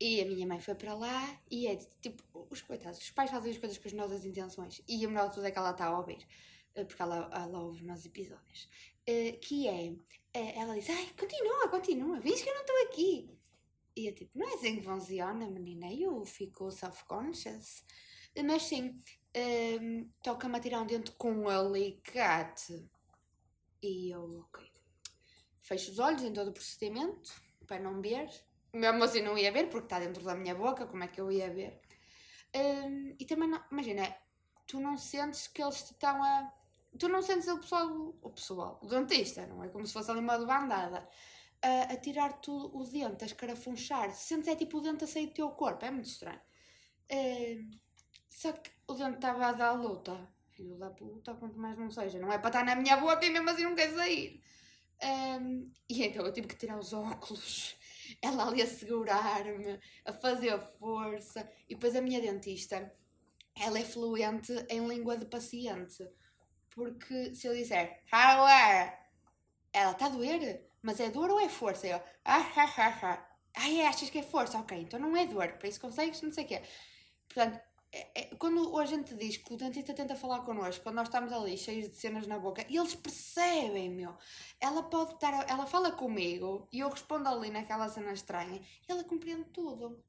e 0.00 0.20
a 0.20 0.24
minha 0.24 0.46
mãe 0.46 0.60
foi 0.60 0.74
para 0.74 0.94
lá 0.94 1.40
e 1.50 1.66
é 1.66 1.76
tipo, 2.00 2.46
os 2.50 2.62
coitados, 2.62 2.98
os 2.98 3.10
pais 3.10 3.30
fazem 3.30 3.52
as 3.52 3.58
coisas 3.58 3.78
com 3.78 3.88
as 3.88 3.94
nossas 3.94 4.24
intenções 4.24 4.80
e 4.88 5.04
o 5.04 5.10
melhor 5.10 5.28
de 5.28 5.34
tudo 5.34 5.46
é 5.46 5.50
que 5.50 5.58
ela 5.58 5.70
está 5.72 5.86
a 5.86 5.98
ouvir, 5.98 6.24
eh, 6.74 6.84
porque 6.84 7.02
ela, 7.02 7.28
ela 7.32 7.60
ouve 7.60 7.78
os 7.78 7.82
meus 7.82 8.04
episódios. 8.04 8.68
Uh, 9.08 9.38
que 9.40 9.66
é, 9.66 9.90
uh, 9.90 10.60
ela 10.60 10.74
diz, 10.74 10.90
ai, 10.90 11.08
continua, 11.18 11.68
continua, 11.68 12.20
vês 12.20 12.42
que 12.42 12.48
eu 12.48 12.54
não 12.54 12.60
estou 12.60 12.82
aqui. 12.84 13.38
E 13.96 14.06
eu 14.06 14.14
tipo, 14.14 14.38
não 14.38 14.48
é 14.48 14.54
assim 14.54 14.76
que 14.76 14.82
funciona, 14.82 15.50
menina, 15.50 15.92
eu 15.92 16.24
fico 16.24 16.70
self-conscious. 16.70 17.82
Mas 18.44 18.62
sim, 18.62 19.02
um, 19.80 20.08
toca-me 20.22 20.56
a 20.56 20.60
tirar 20.60 20.82
um 20.82 20.86
dente 20.86 21.10
com 21.12 21.32
um 21.32 21.48
alicate. 21.48 22.88
E 23.82 24.10
eu, 24.14 24.40
ok. 24.40 24.70
Fecho 25.60 25.90
os 25.90 25.98
olhos 25.98 26.22
em 26.22 26.32
todo 26.32 26.48
o 26.48 26.52
procedimento, 26.52 27.32
para 27.66 27.80
não 27.80 28.00
ver 28.00 28.28
mesmo 28.72 29.02
assim 29.04 29.22
não 29.22 29.36
ia 29.36 29.52
ver, 29.52 29.68
porque 29.68 29.86
está 29.86 29.98
dentro 29.98 30.22
da 30.24 30.34
minha 30.34 30.54
boca, 30.54 30.86
como 30.86 31.04
é 31.04 31.08
que 31.08 31.20
eu 31.20 31.30
ia 31.30 31.50
ver? 31.50 31.80
Um, 32.54 33.14
e 33.18 33.24
também, 33.24 33.48
não, 33.48 33.62
imagina, 33.70 34.14
tu 34.66 34.80
não 34.80 34.96
sentes 34.96 35.46
que 35.48 35.62
eles 35.62 35.82
te 35.82 35.92
estão 35.92 36.22
a. 36.22 36.52
Tu 36.98 37.08
não 37.08 37.22
sentes 37.22 37.48
o 37.48 37.58
pessoal, 37.58 38.14
o 38.22 38.30
pessoal, 38.30 38.80
o 38.82 38.86
dentista, 38.86 39.46
não 39.46 39.62
é 39.62 39.68
como 39.68 39.86
se 39.86 39.92
fosse 39.92 40.10
ali 40.10 40.20
uma 40.20 40.38
bandada, 40.38 41.06
a, 41.62 41.82
a 41.92 41.96
tirar 41.96 42.40
tudo 42.40 42.76
o 42.76 42.84
dente, 42.84 43.24
a 43.24 43.26
escarafunchar. 43.26 44.10
Sentes 44.12 44.48
é 44.48 44.56
tipo 44.56 44.78
o 44.78 44.80
dente 44.80 45.04
a 45.04 45.06
sair 45.06 45.26
do 45.26 45.34
teu 45.34 45.50
corpo, 45.50 45.84
é 45.84 45.90
muito 45.90 46.08
estranho. 46.08 46.40
Um, 47.12 47.70
só 48.28 48.52
que 48.52 48.70
o 48.86 48.94
dente 48.94 49.16
estava 49.16 49.46
a 49.46 49.52
dar 49.52 49.72
luta. 49.72 50.28
Filho 50.52 50.76
da 50.76 50.90
puta, 50.90 51.34
quanto 51.34 51.58
mais 51.58 51.78
não 51.78 51.90
seja. 51.90 52.18
Não 52.18 52.32
é 52.32 52.38
para 52.38 52.48
estar 52.48 52.64
na 52.64 52.74
minha 52.74 52.96
boca 52.96 53.24
e 53.24 53.30
mesmo 53.30 53.48
assim 53.50 53.62
não 53.62 53.76
quer 53.76 53.92
sair. 53.92 54.42
Um, 55.02 55.70
e 55.88 56.04
então 56.04 56.26
eu 56.26 56.32
tive 56.32 56.48
que 56.48 56.56
tirar 56.56 56.76
os 56.78 56.92
óculos 56.92 57.77
ela 58.22 58.48
ali 58.48 58.62
a 58.62 58.66
segurar-me, 58.66 59.78
a 60.04 60.12
fazer 60.12 60.58
força. 60.78 61.48
E 61.68 61.74
depois 61.74 61.94
a 61.94 62.00
minha 62.00 62.20
dentista, 62.20 62.92
ela 63.56 63.78
é 63.78 63.84
fluente 63.84 64.52
em 64.68 64.86
língua 64.86 65.16
de 65.16 65.26
paciente. 65.26 66.06
Porque 66.70 67.34
se 67.34 67.46
eu 67.46 67.54
disser, 67.54 68.02
how 68.12 68.46
Ela 69.72 69.92
está 69.92 70.06
a 70.06 70.10
doer? 70.10 70.68
Mas 70.82 71.00
é 71.00 71.10
dor 71.10 71.30
ou 71.30 71.40
é 71.40 71.48
força? 71.48 71.86
Eu, 71.86 71.96
ah, 72.24 72.52
ah, 72.56 72.74
ah, 72.76 72.98
ah. 73.02 73.28
Ai, 73.56 73.82
achas 73.82 74.10
que 74.10 74.18
é 74.18 74.22
força? 74.22 74.58
Ok, 74.58 74.78
então 74.78 75.00
não 75.00 75.16
é 75.16 75.26
dor, 75.26 75.52
para 75.54 75.68
isso 75.68 75.80
consegues, 75.80 76.22
não 76.22 76.32
sei 76.32 76.44
o 76.44 76.48
quê. 76.48 76.62
Portanto, 77.28 77.60
é, 77.90 78.20
é, 78.20 78.24
quando 78.36 78.78
a 78.78 78.84
gente 78.84 79.14
diz 79.14 79.38
que 79.38 79.54
o 79.54 79.56
dentista 79.56 79.94
tenta 79.94 80.14
falar 80.14 80.40
connosco, 80.40 80.82
quando 80.82 80.96
nós 80.96 81.08
estamos 81.08 81.32
ali 81.32 81.56
cheios 81.56 81.88
de 81.88 81.96
cenas 81.96 82.26
na 82.26 82.38
boca, 82.38 82.64
e 82.68 82.76
eles 82.76 82.94
percebem, 82.94 83.90
meu. 83.90 84.14
Ela 84.60 84.82
pode 84.82 85.14
estar, 85.14 85.48
ela 85.48 85.66
fala 85.66 85.92
comigo 85.92 86.68
e 86.70 86.80
eu 86.80 86.88
respondo 86.90 87.28
ali 87.28 87.50
naquela 87.50 87.88
cena 87.88 88.12
estranha 88.12 88.60
e 88.60 88.92
ela 88.92 89.04
compreende 89.04 89.44
tudo. 89.50 90.02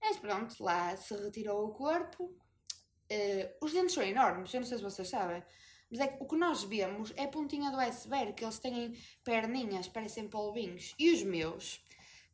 Mas 0.00 0.16
pronto, 0.16 0.62
lá 0.62 0.96
se 0.96 1.14
retirou 1.14 1.64
o 1.64 1.72
corpo. 1.72 2.24
Uh, 2.24 3.64
os 3.64 3.72
dentes 3.72 3.94
são 3.94 4.02
enormes, 4.02 4.52
eu 4.52 4.60
não 4.60 4.66
sei 4.66 4.78
se 4.78 4.82
vocês 4.82 5.08
sabem. 5.08 5.42
Mas 5.88 6.00
é 6.00 6.08
que 6.08 6.22
o 6.22 6.26
que 6.26 6.36
nós 6.36 6.64
vemos 6.64 7.12
é 7.16 7.24
a 7.24 7.28
pontinha 7.28 7.70
do 7.70 7.78
iceberg, 7.78 8.32
que 8.32 8.44
eles 8.44 8.58
têm 8.58 8.96
perninhas, 9.22 9.86
parecem 9.86 10.26
polvinhos. 10.26 10.94
E 10.98 11.12
os 11.12 11.22
meus, 11.22 11.76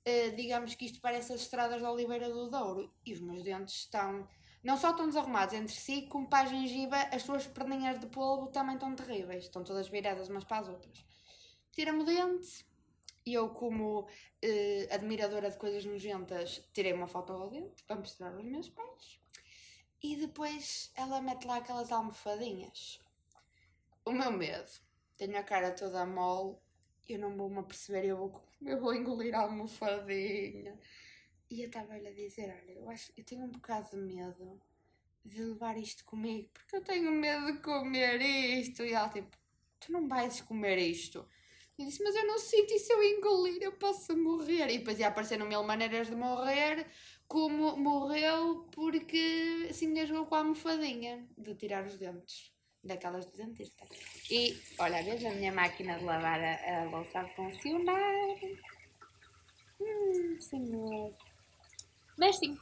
uh, 0.06 0.34
digamos 0.34 0.74
que 0.74 0.86
isto 0.86 1.00
parece 1.00 1.32
as 1.34 1.42
estradas 1.42 1.82
da 1.82 1.92
Oliveira 1.92 2.30
do 2.30 2.48
Douro. 2.48 2.90
E 3.04 3.12
os 3.12 3.20
meus 3.20 3.42
dentes 3.42 3.74
estão 3.74 4.26
não 4.62 4.76
só 4.76 4.90
estão 4.90 5.06
desarrumados 5.06 5.54
entre 5.54 5.74
si, 5.74 6.02
como 6.02 6.28
para 6.28 6.48
a 6.48 6.50
gengiva, 6.50 6.96
as 7.12 7.22
suas 7.22 7.46
perninhas 7.46 8.00
de 8.00 8.06
polvo 8.06 8.48
também 8.48 8.74
estão 8.74 8.94
terríveis. 8.94 9.44
Estão 9.44 9.62
todas 9.62 9.88
viradas 9.88 10.28
umas 10.28 10.44
para 10.44 10.58
as 10.58 10.68
outras. 10.68 11.04
Tira-me 11.72 12.02
o 12.02 12.04
dente. 12.04 12.66
E 13.24 13.34
eu, 13.34 13.50
como 13.50 14.08
eh, 14.42 14.88
admiradora 14.90 15.50
de 15.50 15.58
coisas 15.58 15.84
nojentas, 15.84 16.62
tirei 16.72 16.92
uma 16.92 17.06
foto 17.06 17.32
ao 17.32 17.50
dente 17.50 17.84
para 17.84 17.96
mostrar 17.96 18.34
aos 18.34 18.44
meus 18.44 18.68
pais. 18.70 19.20
E 20.02 20.16
depois 20.16 20.90
ela 20.94 21.20
mete 21.20 21.46
lá 21.46 21.56
aquelas 21.58 21.92
almofadinhas. 21.92 23.00
O 24.04 24.12
meu 24.12 24.32
medo. 24.32 24.70
Tenho 25.16 25.38
a 25.38 25.42
cara 25.42 25.72
toda 25.72 26.06
mole. 26.06 26.56
Eu 27.08 27.18
não 27.18 27.36
vou-me 27.36 27.58
aperceber. 27.58 28.04
Eu 28.04 28.16
vou, 28.16 28.42
eu 28.62 28.80
vou 28.80 28.94
engolir 28.94 29.34
a 29.34 29.42
almofadinha. 29.42 30.78
E 31.50 31.62
eu 31.62 31.66
estava-lhe 31.66 32.08
a 32.08 32.12
dizer: 32.12 32.50
Olha, 32.62 32.72
eu, 32.72 32.90
acho, 32.90 33.12
eu 33.16 33.24
tenho 33.24 33.44
um 33.44 33.50
bocado 33.50 33.90
de 33.90 33.96
medo 33.96 34.60
de 35.24 35.42
levar 35.42 35.76
isto 35.76 36.04
comigo, 36.04 36.48
porque 36.52 36.76
eu 36.76 36.82
tenho 36.82 37.10
medo 37.10 37.52
de 37.52 37.58
comer 37.60 38.20
isto. 38.20 38.84
E 38.84 38.92
ela, 38.92 39.08
tipo, 39.08 39.36
tu 39.80 39.92
não 39.92 40.06
vais 40.08 40.40
comer 40.42 40.78
isto. 40.78 41.26
Eu 41.78 41.86
disse: 41.86 42.02
Mas 42.02 42.14
eu 42.14 42.26
não 42.26 42.38
sinto, 42.38 42.72
e 42.72 42.78
se 42.78 42.92
eu 42.92 43.02
engolir, 43.02 43.62
eu 43.62 43.72
posso 43.72 44.16
morrer. 44.16 44.68
E 44.70 44.78
depois 44.78 44.98
ia 44.98 45.08
aparecer 45.08 45.42
mil 45.42 45.62
maneiras 45.62 46.08
de 46.08 46.16
morrer, 46.16 46.86
como 47.26 47.76
morreu 47.76 48.68
porque 48.72 49.72
se 49.72 49.86
engasgou 49.86 50.26
com 50.26 50.34
a 50.34 50.38
almofadinha 50.38 51.26
de 51.36 51.54
tirar 51.54 51.86
os 51.86 51.96
dentes. 51.96 52.52
Daquelas 52.82 53.26
do 53.26 53.36
dentista. 53.36 53.84
E 54.30 54.56
olha, 54.78 55.02
vês 55.02 55.24
a 55.24 55.30
minha 55.30 55.52
máquina 55.52 55.98
de 55.98 56.04
lavar 56.04 56.40
a, 56.40 56.82
a 56.82 56.84
louça 56.84 57.20
a 57.20 57.28
funcionar. 57.28 58.36
Hum, 59.80 60.40
senhor. 60.40 61.27
Mas 62.18 62.36
sim, 62.36 62.58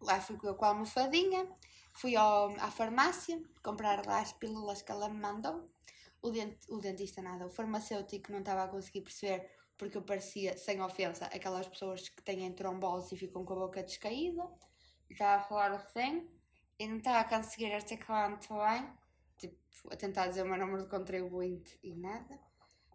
lá 0.00 0.20
fui 0.20 0.36
com 0.36 0.64
a 0.64 0.68
almofadinha, 0.68 1.48
fui 1.92 2.16
ao, 2.16 2.50
à 2.56 2.70
farmácia 2.70 3.40
comprar 3.62 4.04
lá 4.04 4.20
as 4.20 4.32
pílulas 4.32 4.82
que 4.82 4.90
ela 4.90 5.08
me 5.08 5.20
mandou. 5.20 5.64
O, 6.20 6.30
dent, 6.30 6.56
o 6.68 6.78
dentista 6.78 7.22
nada, 7.22 7.46
o 7.46 7.50
farmacêutico 7.50 8.32
não 8.32 8.40
estava 8.40 8.64
a 8.64 8.68
conseguir 8.68 9.02
perceber 9.02 9.48
porque 9.78 9.96
eu 9.96 10.02
parecia, 10.02 10.56
sem 10.56 10.82
ofensa, 10.82 11.26
aquelas 11.26 11.68
pessoas 11.68 12.08
que 12.08 12.22
têm 12.22 12.50
trombose 12.52 13.14
e 13.14 13.18
ficam 13.18 13.44
com 13.44 13.52
a 13.52 13.56
boca 13.56 13.82
descaída. 13.82 14.42
Estava 15.08 15.42
a 15.42 15.44
falar 15.44 15.72
assim 15.72 16.28
e 16.78 16.88
não 16.88 16.96
estava 16.96 17.20
a 17.20 17.24
conseguir 17.24 17.72
articular 17.72 18.28
muito 18.28 18.52
bem, 18.52 18.88
tipo, 19.38 19.56
a 19.92 19.96
tentar 19.96 20.28
dizer 20.28 20.42
o 20.42 20.48
meu 20.48 20.58
número 20.58 20.82
de 20.82 20.88
contribuinte 20.88 21.78
e 21.82 21.94
nada. 21.94 22.38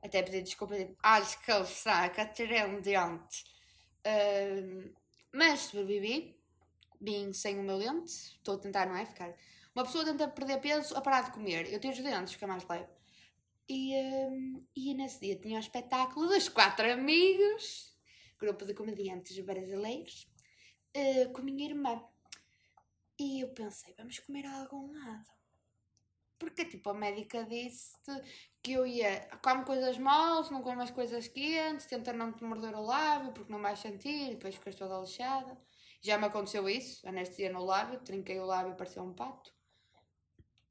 Até 0.03 0.23
pedi 0.23 0.41
desculpa, 0.41 0.75
tipo, 0.75 0.97
ai, 1.03 1.21
que 1.21 1.65
saca, 1.65 2.25
tirei 2.25 2.65
um. 2.65 2.79
Uh, 2.79 4.91
mas 5.33 5.61
sobrevivi, 5.61 6.35
vim 6.99 7.33
sem 7.33 7.59
o 7.59 7.63
meu 7.63 7.79
dente, 7.79 8.11
estou 8.11 8.55
a 8.55 8.59
tentar, 8.59 8.85
não 8.85 8.95
é? 8.95 9.05
Ficar. 9.05 9.35
Uma 9.73 9.85
pessoa 9.85 10.03
tenta 10.03 10.27
perder 10.27 10.59
peso 10.59 10.95
a 10.95 11.01
parar 11.01 11.23
de 11.23 11.31
comer. 11.31 11.71
Eu 11.71 11.79
tenho 11.79 11.93
os 11.93 11.99
dentes, 11.99 12.33
fica 12.33 12.47
mais 12.47 12.67
leve. 12.67 12.89
E, 13.69 13.95
um, 13.95 14.67
e 14.75 14.93
nesse 14.93 15.21
dia 15.21 15.35
tinha 15.37 15.55
um 15.55 15.59
espetáculo 15.59 16.27
dos 16.27 16.49
quatro 16.49 16.91
amigos, 16.91 17.95
grupo 18.37 18.65
de 18.65 18.73
comediantes 18.73 19.39
brasileiros, 19.39 20.27
uh, 20.97 21.31
com 21.31 21.41
minha 21.41 21.69
irmã. 21.69 22.03
E 23.17 23.41
eu 23.41 23.49
pensei, 23.49 23.93
vamos 23.97 24.19
comer 24.19 24.45
a 24.45 24.61
algum 24.61 24.91
lado. 24.91 25.40
Porque, 26.41 26.65
tipo, 26.65 26.89
a 26.89 26.93
médica 26.95 27.43
disse 27.43 27.95
que 28.63 28.73
eu 28.73 28.83
ia, 28.83 29.29
come 29.43 29.63
coisas 29.63 29.95
moles, 29.99 30.49
não 30.49 30.63
come 30.63 30.81
as 30.81 30.89
coisas 30.89 31.27
quentes, 31.27 31.85
tenta 31.85 32.11
não 32.11 32.33
te 32.33 32.43
morder 32.43 32.73
o 32.73 32.81
lábio 32.81 33.31
porque 33.31 33.51
não 33.51 33.61
vais 33.61 33.77
sentir, 33.77 34.31
depois 34.31 34.55
ficas 34.55 34.73
toda 34.73 34.99
lixada. 34.99 35.55
Já 36.01 36.17
me 36.17 36.25
aconteceu 36.25 36.67
isso, 36.67 37.07
anestesia 37.07 37.53
no 37.53 37.63
lábio, 37.63 37.99
trinquei 37.99 38.39
o 38.39 38.45
lábio 38.45 38.73
parecia 38.75 39.03
um 39.03 39.13
pato. 39.13 39.53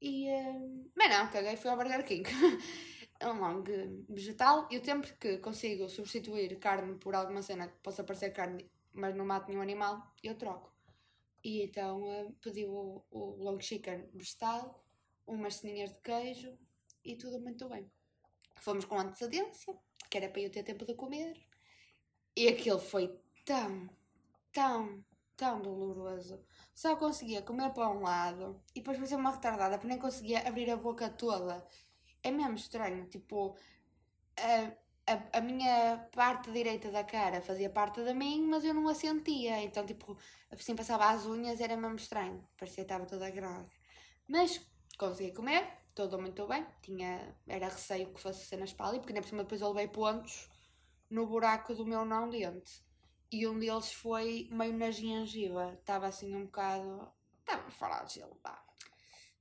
E, 0.01 0.27
uh, 0.29 0.91
mas 0.93 1.09
não, 1.09 1.31
caguei, 1.31 1.55
fui 1.55 1.69
ao 1.69 1.77
Burger 1.77 2.03
King. 2.05 2.29
é 3.17 3.27
um 3.29 3.39
longo 3.39 3.63
vegetal 4.09 4.67
e 4.69 4.77
o 4.77 4.81
tempo 4.81 5.07
que 5.17 5.37
consigo 5.37 5.87
substituir 5.87 6.59
carne 6.59 6.95
por 6.95 7.15
alguma 7.15 7.41
cena 7.41 7.69
que 7.69 7.79
possa 7.81 8.03
parecer 8.03 8.31
carne, 8.31 8.69
mas 8.91 9.15
não 9.15 9.25
mate 9.25 9.47
nenhum 9.47 9.61
animal, 9.61 10.13
eu 10.21 10.35
troco. 10.35 10.69
E 11.41 11.63
então 11.63 12.03
uh, 12.03 12.33
pedi 12.41 12.65
o, 12.65 13.01
o 13.09 13.41
long 13.41 13.57
chicken 13.61 14.09
vegetal, 14.13 14.80
umas 15.33 15.55
ceninhas 15.55 15.91
de 15.91 15.99
queijo 16.01 16.57
e 17.03 17.15
tudo 17.15 17.39
muito 17.39 17.67
bem. 17.69 17.89
Fomos 18.59 18.85
com 18.85 18.99
antecedência, 18.99 19.75
que 20.09 20.17
era 20.17 20.29
para 20.29 20.41
eu 20.41 20.51
ter 20.51 20.63
tempo 20.63 20.85
de 20.85 20.93
comer. 20.93 21.35
E 22.35 22.47
aquilo 22.47 22.79
foi 22.79 23.19
tão, 23.45 23.89
tão, 24.51 25.03
tão 25.35 25.61
doloroso. 25.61 26.43
Só 26.73 26.95
conseguia 26.95 27.41
comer 27.41 27.71
para 27.73 27.89
um 27.89 28.01
lado 28.01 28.61
e 28.75 28.79
depois 28.79 28.97
fazer 28.97 29.15
uma 29.15 29.31
retardada 29.31 29.77
porque 29.77 29.87
nem 29.87 29.99
conseguia 29.99 30.47
abrir 30.47 30.69
a 30.69 30.77
boca 30.77 31.09
toda. 31.09 31.65
É 32.23 32.31
mesmo 32.31 32.55
estranho, 32.55 33.07
tipo, 33.07 33.57
a, 34.37 35.11
a, 35.13 35.39
a 35.39 35.41
minha 35.41 36.07
parte 36.13 36.51
direita 36.51 36.91
da 36.91 37.03
cara 37.03 37.41
fazia 37.41 37.69
parte 37.69 38.03
de 38.03 38.13
mim, 38.13 38.47
mas 38.47 38.63
eu 38.63 38.73
não 38.73 38.87
a 38.87 38.95
sentia. 38.95 39.61
Então, 39.63 39.85
tipo, 39.85 40.17
assim 40.49 40.75
passava 40.75 41.09
as 41.09 41.25
unhas, 41.25 41.59
era 41.59 41.75
mesmo 41.75 41.95
estranho. 41.95 42.47
Parecia 42.57 42.83
que 42.83 42.91
estava 42.91 43.05
toda 43.05 43.29
grave. 43.29 43.69
Mas 44.27 44.59
consegui 45.01 45.31
comer, 45.31 45.67
tudo 45.95 46.21
muito 46.21 46.47
bem. 46.47 46.63
Tinha, 46.83 47.35
era 47.47 47.67
receio 47.67 48.13
que 48.13 48.21
fosse 48.21 48.45
cenas 48.45 48.71
para 48.71 48.89
ali, 48.89 48.99
porque 48.99 49.13
nem 49.13 49.21
por 49.23 49.29
cima 49.29 49.43
depois 49.43 49.61
eu 49.61 49.69
levei 49.69 49.87
pontos 49.87 50.47
no 51.09 51.25
buraco 51.25 51.73
do 51.73 51.85
meu 51.85 52.05
não 52.05 52.29
dente. 52.29 52.83
E 53.31 53.47
um 53.47 53.57
deles 53.57 53.91
foi 53.91 54.47
meio 54.51 54.77
na 54.77 54.91
gengiva. 54.91 55.73
Estava 55.73 56.05
assim 56.05 56.35
um 56.35 56.45
bocado. 56.45 57.11
Estava 57.39 57.69
frágil, 57.71 58.27
pá. 58.43 58.63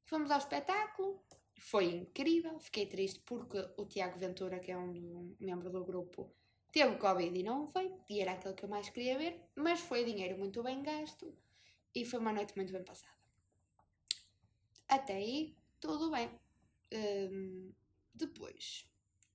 Fomos 0.04 0.30
ao 0.30 0.38
espetáculo, 0.38 1.22
foi 1.58 1.84
incrível. 1.94 2.58
Fiquei 2.58 2.86
triste 2.86 3.20
porque 3.20 3.58
o 3.76 3.84
Tiago 3.84 4.18
Ventura, 4.18 4.58
que 4.60 4.72
é 4.72 4.78
um, 4.78 5.36
membro 5.38 5.70
do 5.70 5.84
grupo, 5.84 6.32
teve 6.72 6.96
Covid 6.96 7.38
e 7.38 7.42
não 7.42 7.66
foi. 7.66 7.92
E 8.08 8.20
era 8.20 8.32
aquele 8.32 8.54
que 8.54 8.64
eu 8.64 8.68
mais 8.68 8.88
queria 8.88 9.18
ver. 9.18 9.42
Mas 9.54 9.80
foi 9.80 10.04
dinheiro 10.04 10.38
muito 10.38 10.62
bem 10.62 10.82
gasto 10.82 11.36
e 11.94 12.04
foi 12.06 12.18
uma 12.18 12.32
noite 12.32 12.56
muito 12.56 12.72
bem 12.72 12.82
passada. 12.82 13.19
Até 14.90 15.14
aí, 15.14 15.56
tudo 15.80 16.10
bem. 16.10 16.28
Um, 16.92 17.72
depois, 18.12 18.84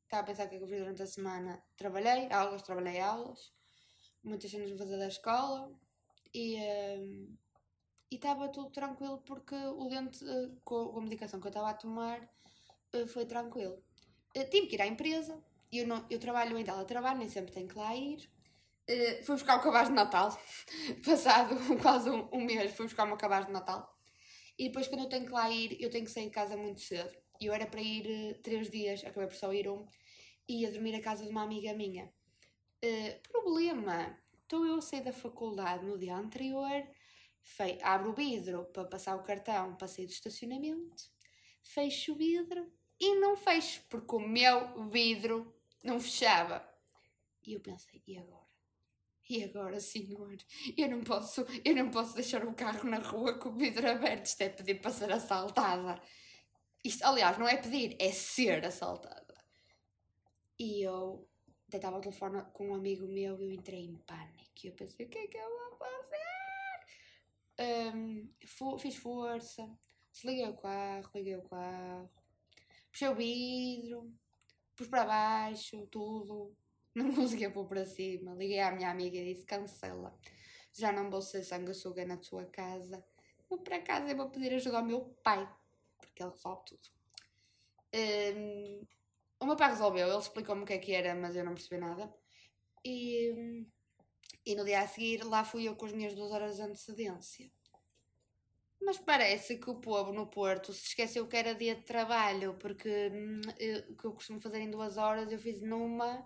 estava 0.03 0.23
a 0.23 0.25
pensar 0.25 0.43
é 0.43 0.47
que 0.47 0.55
eu 0.55 0.67
fiz 0.67 0.79
durante 0.79 1.01
a 1.01 1.07
semana. 1.07 1.63
Trabalhei, 1.77 2.29
aulas, 2.29 2.61
trabalhei 2.61 2.99
aulas, 2.99 3.53
muitas 4.21 4.51
cenas 4.51 4.69
a 4.73 4.77
fazer 4.77 4.97
da 4.97 5.07
escola 5.07 5.71
e 6.33 6.57
um, 6.99 7.37
estava 8.11 8.49
tudo 8.49 8.69
tranquilo 8.69 9.19
porque 9.19 9.55
o 9.55 9.87
dente, 9.87 10.25
uh, 10.25 10.59
com 10.65 10.97
a 10.97 11.01
medicação 11.01 11.39
que 11.39 11.47
eu 11.47 11.51
estava 11.51 11.69
a 11.69 11.73
tomar, 11.73 12.21
uh, 12.93 13.07
foi 13.07 13.25
tranquilo. 13.25 13.81
Uh, 14.35 14.49
tive 14.49 14.67
que 14.67 14.75
ir 14.75 14.81
à 14.81 14.87
empresa, 14.87 15.41
eu, 15.71 15.87
não, 15.87 16.05
eu 16.09 16.19
trabalho 16.19 16.57
em 16.57 16.65
teletrabalho, 16.65 17.19
nem 17.19 17.29
sempre 17.29 17.53
tenho 17.53 17.69
que 17.69 17.77
lá 17.77 17.95
ir. 17.95 18.29
Uh, 18.89 19.23
fui 19.23 19.35
buscar 19.35 19.57
o 19.57 19.63
cabaz 19.63 19.87
de 19.87 19.93
Natal, 19.93 20.37
passado 21.05 21.55
quase 21.81 22.09
um, 22.09 22.27
um 22.33 22.43
mês, 22.43 22.75
fui 22.75 22.87
buscar 22.87 23.05
o 23.05 23.07
meu 23.07 23.15
cabaz 23.15 23.45
de 23.45 23.53
Natal. 23.53 23.94
E 24.57 24.67
depois, 24.67 24.87
quando 24.87 25.01
eu 25.01 25.09
tenho 25.09 25.25
que 25.25 25.31
lá 25.31 25.49
ir, 25.49 25.81
eu 25.81 25.89
tenho 25.89 26.05
que 26.05 26.11
sair 26.11 26.25
de 26.25 26.31
casa 26.31 26.55
muito 26.55 26.81
cedo. 26.81 27.11
Eu 27.41 27.53
era 27.53 27.65
para 27.65 27.81
ir 27.81 28.05
uh, 28.07 28.41
três 28.41 28.69
dias, 28.69 29.03
acabei 29.03 29.27
por 29.27 29.35
só 29.35 29.53
ir 29.53 29.69
um, 29.69 29.85
e 30.47 30.61
ia 30.61 30.71
dormir 30.71 30.95
à 30.95 31.01
casa 31.01 31.23
de 31.25 31.29
uma 31.29 31.43
amiga 31.43 31.73
minha. 31.73 32.05
Uh, 32.83 33.27
problema: 33.27 34.17
estou 34.41 34.65
eu 34.65 34.81
sair 34.81 35.03
da 35.03 35.11
faculdade 35.11 35.85
no 35.85 35.97
dia 35.97 36.15
anterior, 36.15 36.87
fei, 37.41 37.79
abro 37.81 38.11
o 38.11 38.13
vidro 38.13 38.65
para 38.65 38.85
passar 38.85 39.15
o 39.15 39.23
cartão 39.23 39.75
para 39.75 39.87
sair 39.87 40.05
do 40.05 40.11
estacionamento, 40.11 41.03
fecho 41.61 42.13
o 42.13 42.15
vidro 42.15 42.71
e 42.99 43.15
não 43.15 43.35
fecho, 43.35 43.83
porque 43.89 44.15
o 44.15 44.19
meu 44.19 44.89
vidro 44.89 45.53
não 45.83 45.99
fechava. 45.99 46.65
E 47.45 47.53
eu 47.53 47.59
pensei: 47.59 48.01
e 48.07 48.17
agora? 48.17 48.44
E 49.27 49.43
agora, 49.43 49.79
senhor, 49.79 50.37
eu 50.77 50.87
não 50.87 51.03
posso, 51.03 51.45
eu 51.63 51.75
não 51.75 51.89
posso 51.89 52.13
deixar 52.13 52.45
o 52.45 52.53
carro 52.53 52.87
na 52.87 52.99
rua 52.99 53.39
com 53.39 53.49
o 53.49 53.55
vidro 53.55 53.89
aberto. 53.89 54.25
Isto 54.25 54.41
é 54.41 54.49
pedir 54.49 54.79
para 54.79 54.91
ser 54.91 55.11
assaltada. 55.11 55.99
Isto, 56.83 57.03
aliás, 57.03 57.37
não 57.37 57.47
é 57.47 57.57
pedir, 57.57 57.97
é 57.99 58.11
ser 58.11 58.63
assaltada. 58.63 59.33
E 60.59 60.83
eu 60.83 61.27
deitava 61.67 61.97
o 61.97 62.01
telefone 62.01 62.43
com 62.53 62.69
um 62.69 62.75
amigo 62.75 63.07
meu 63.07 63.41
e 63.41 63.47
eu 63.47 63.51
entrei 63.51 63.85
em 63.85 63.97
pânico. 63.97 64.51
E 64.63 64.67
eu 64.67 64.73
pensei, 64.73 65.05
o 65.07 65.09
que 65.09 65.17
é 65.17 65.27
que 65.27 65.37
eu 65.37 65.49
vou 65.49 65.77
fazer? 65.79 66.25
Um, 67.95 68.77
fiz 68.77 68.95
força, 68.95 69.67
desliguei 70.11 70.47
o 70.47 70.57
carro, 70.57 71.09
liguei 71.15 71.35
o 71.35 71.41
carro, 71.41 72.11
puxei 72.91 73.07
o 73.07 73.15
vidro, 73.15 74.13
pus 74.75 74.87
para 74.87 75.05
baixo, 75.05 75.87
tudo 75.87 76.55
não 77.03 77.13
conseguia 77.13 77.51
pôr 77.51 77.67
para 77.67 77.85
cima. 77.85 78.33
Liguei 78.33 78.61
à 78.61 78.71
minha 78.71 78.89
amiga 78.89 79.17
e 79.17 79.33
disse: 79.33 79.45
cancela. 79.45 80.17
Já 80.73 80.91
não 80.91 81.09
vou 81.09 81.21
ser 81.21 81.43
sanguessuga 81.43 82.05
na 82.05 82.17
tua 82.17 82.45
casa. 82.45 83.05
Vou 83.49 83.59
para 83.59 83.81
casa 83.81 84.09
e 84.09 84.15
vou 84.15 84.29
pedir 84.29 84.53
ajuda 84.53 84.77
ao 84.77 84.85
meu 84.85 85.01
pai, 85.23 85.47
porque 85.99 86.23
ele 86.23 86.31
resolve 86.31 86.63
tudo. 86.65 86.89
Um, 87.93 88.87
o 89.39 89.45
meu 89.45 89.55
pai 89.55 89.69
resolveu, 89.69 90.07
ele 90.07 90.17
explicou-me 90.17 90.63
o 90.63 90.65
que 90.65 90.73
é 90.73 90.77
que 90.77 90.93
era, 90.93 91.13
mas 91.13 91.35
eu 91.35 91.45
não 91.45 91.53
percebi 91.53 91.77
nada. 91.77 92.13
E, 92.83 93.65
e 94.45 94.55
no 94.55 94.65
dia 94.65 94.81
a 94.81 94.87
seguir 94.87 95.23
lá 95.23 95.43
fui 95.43 95.67
eu 95.67 95.75
com 95.75 95.85
as 95.85 95.93
minhas 95.93 96.15
duas 96.15 96.31
horas 96.31 96.55
de 96.55 96.61
antecedência. 96.63 97.51
Mas 98.81 98.97
parece 98.97 99.57
que 99.57 99.69
o 99.69 99.79
povo 99.79 100.11
no 100.11 100.27
Porto 100.27 100.73
se 100.73 100.87
esqueceu 100.87 101.27
que 101.27 101.37
era 101.37 101.55
dia 101.55 101.75
de 101.75 101.83
trabalho, 101.83 102.55
porque 102.55 103.09
hum, 103.13 103.41
o 103.89 103.95
que 103.95 104.05
eu 104.05 104.13
costumo 104.13 104.39
fazer 104.39 104.59
em 104.59 104.69
duas 104.69 104.97
horas 104.97 105.31
eu 105.31 105.39
fiz 105.39 105.61
numa 105.61 106.25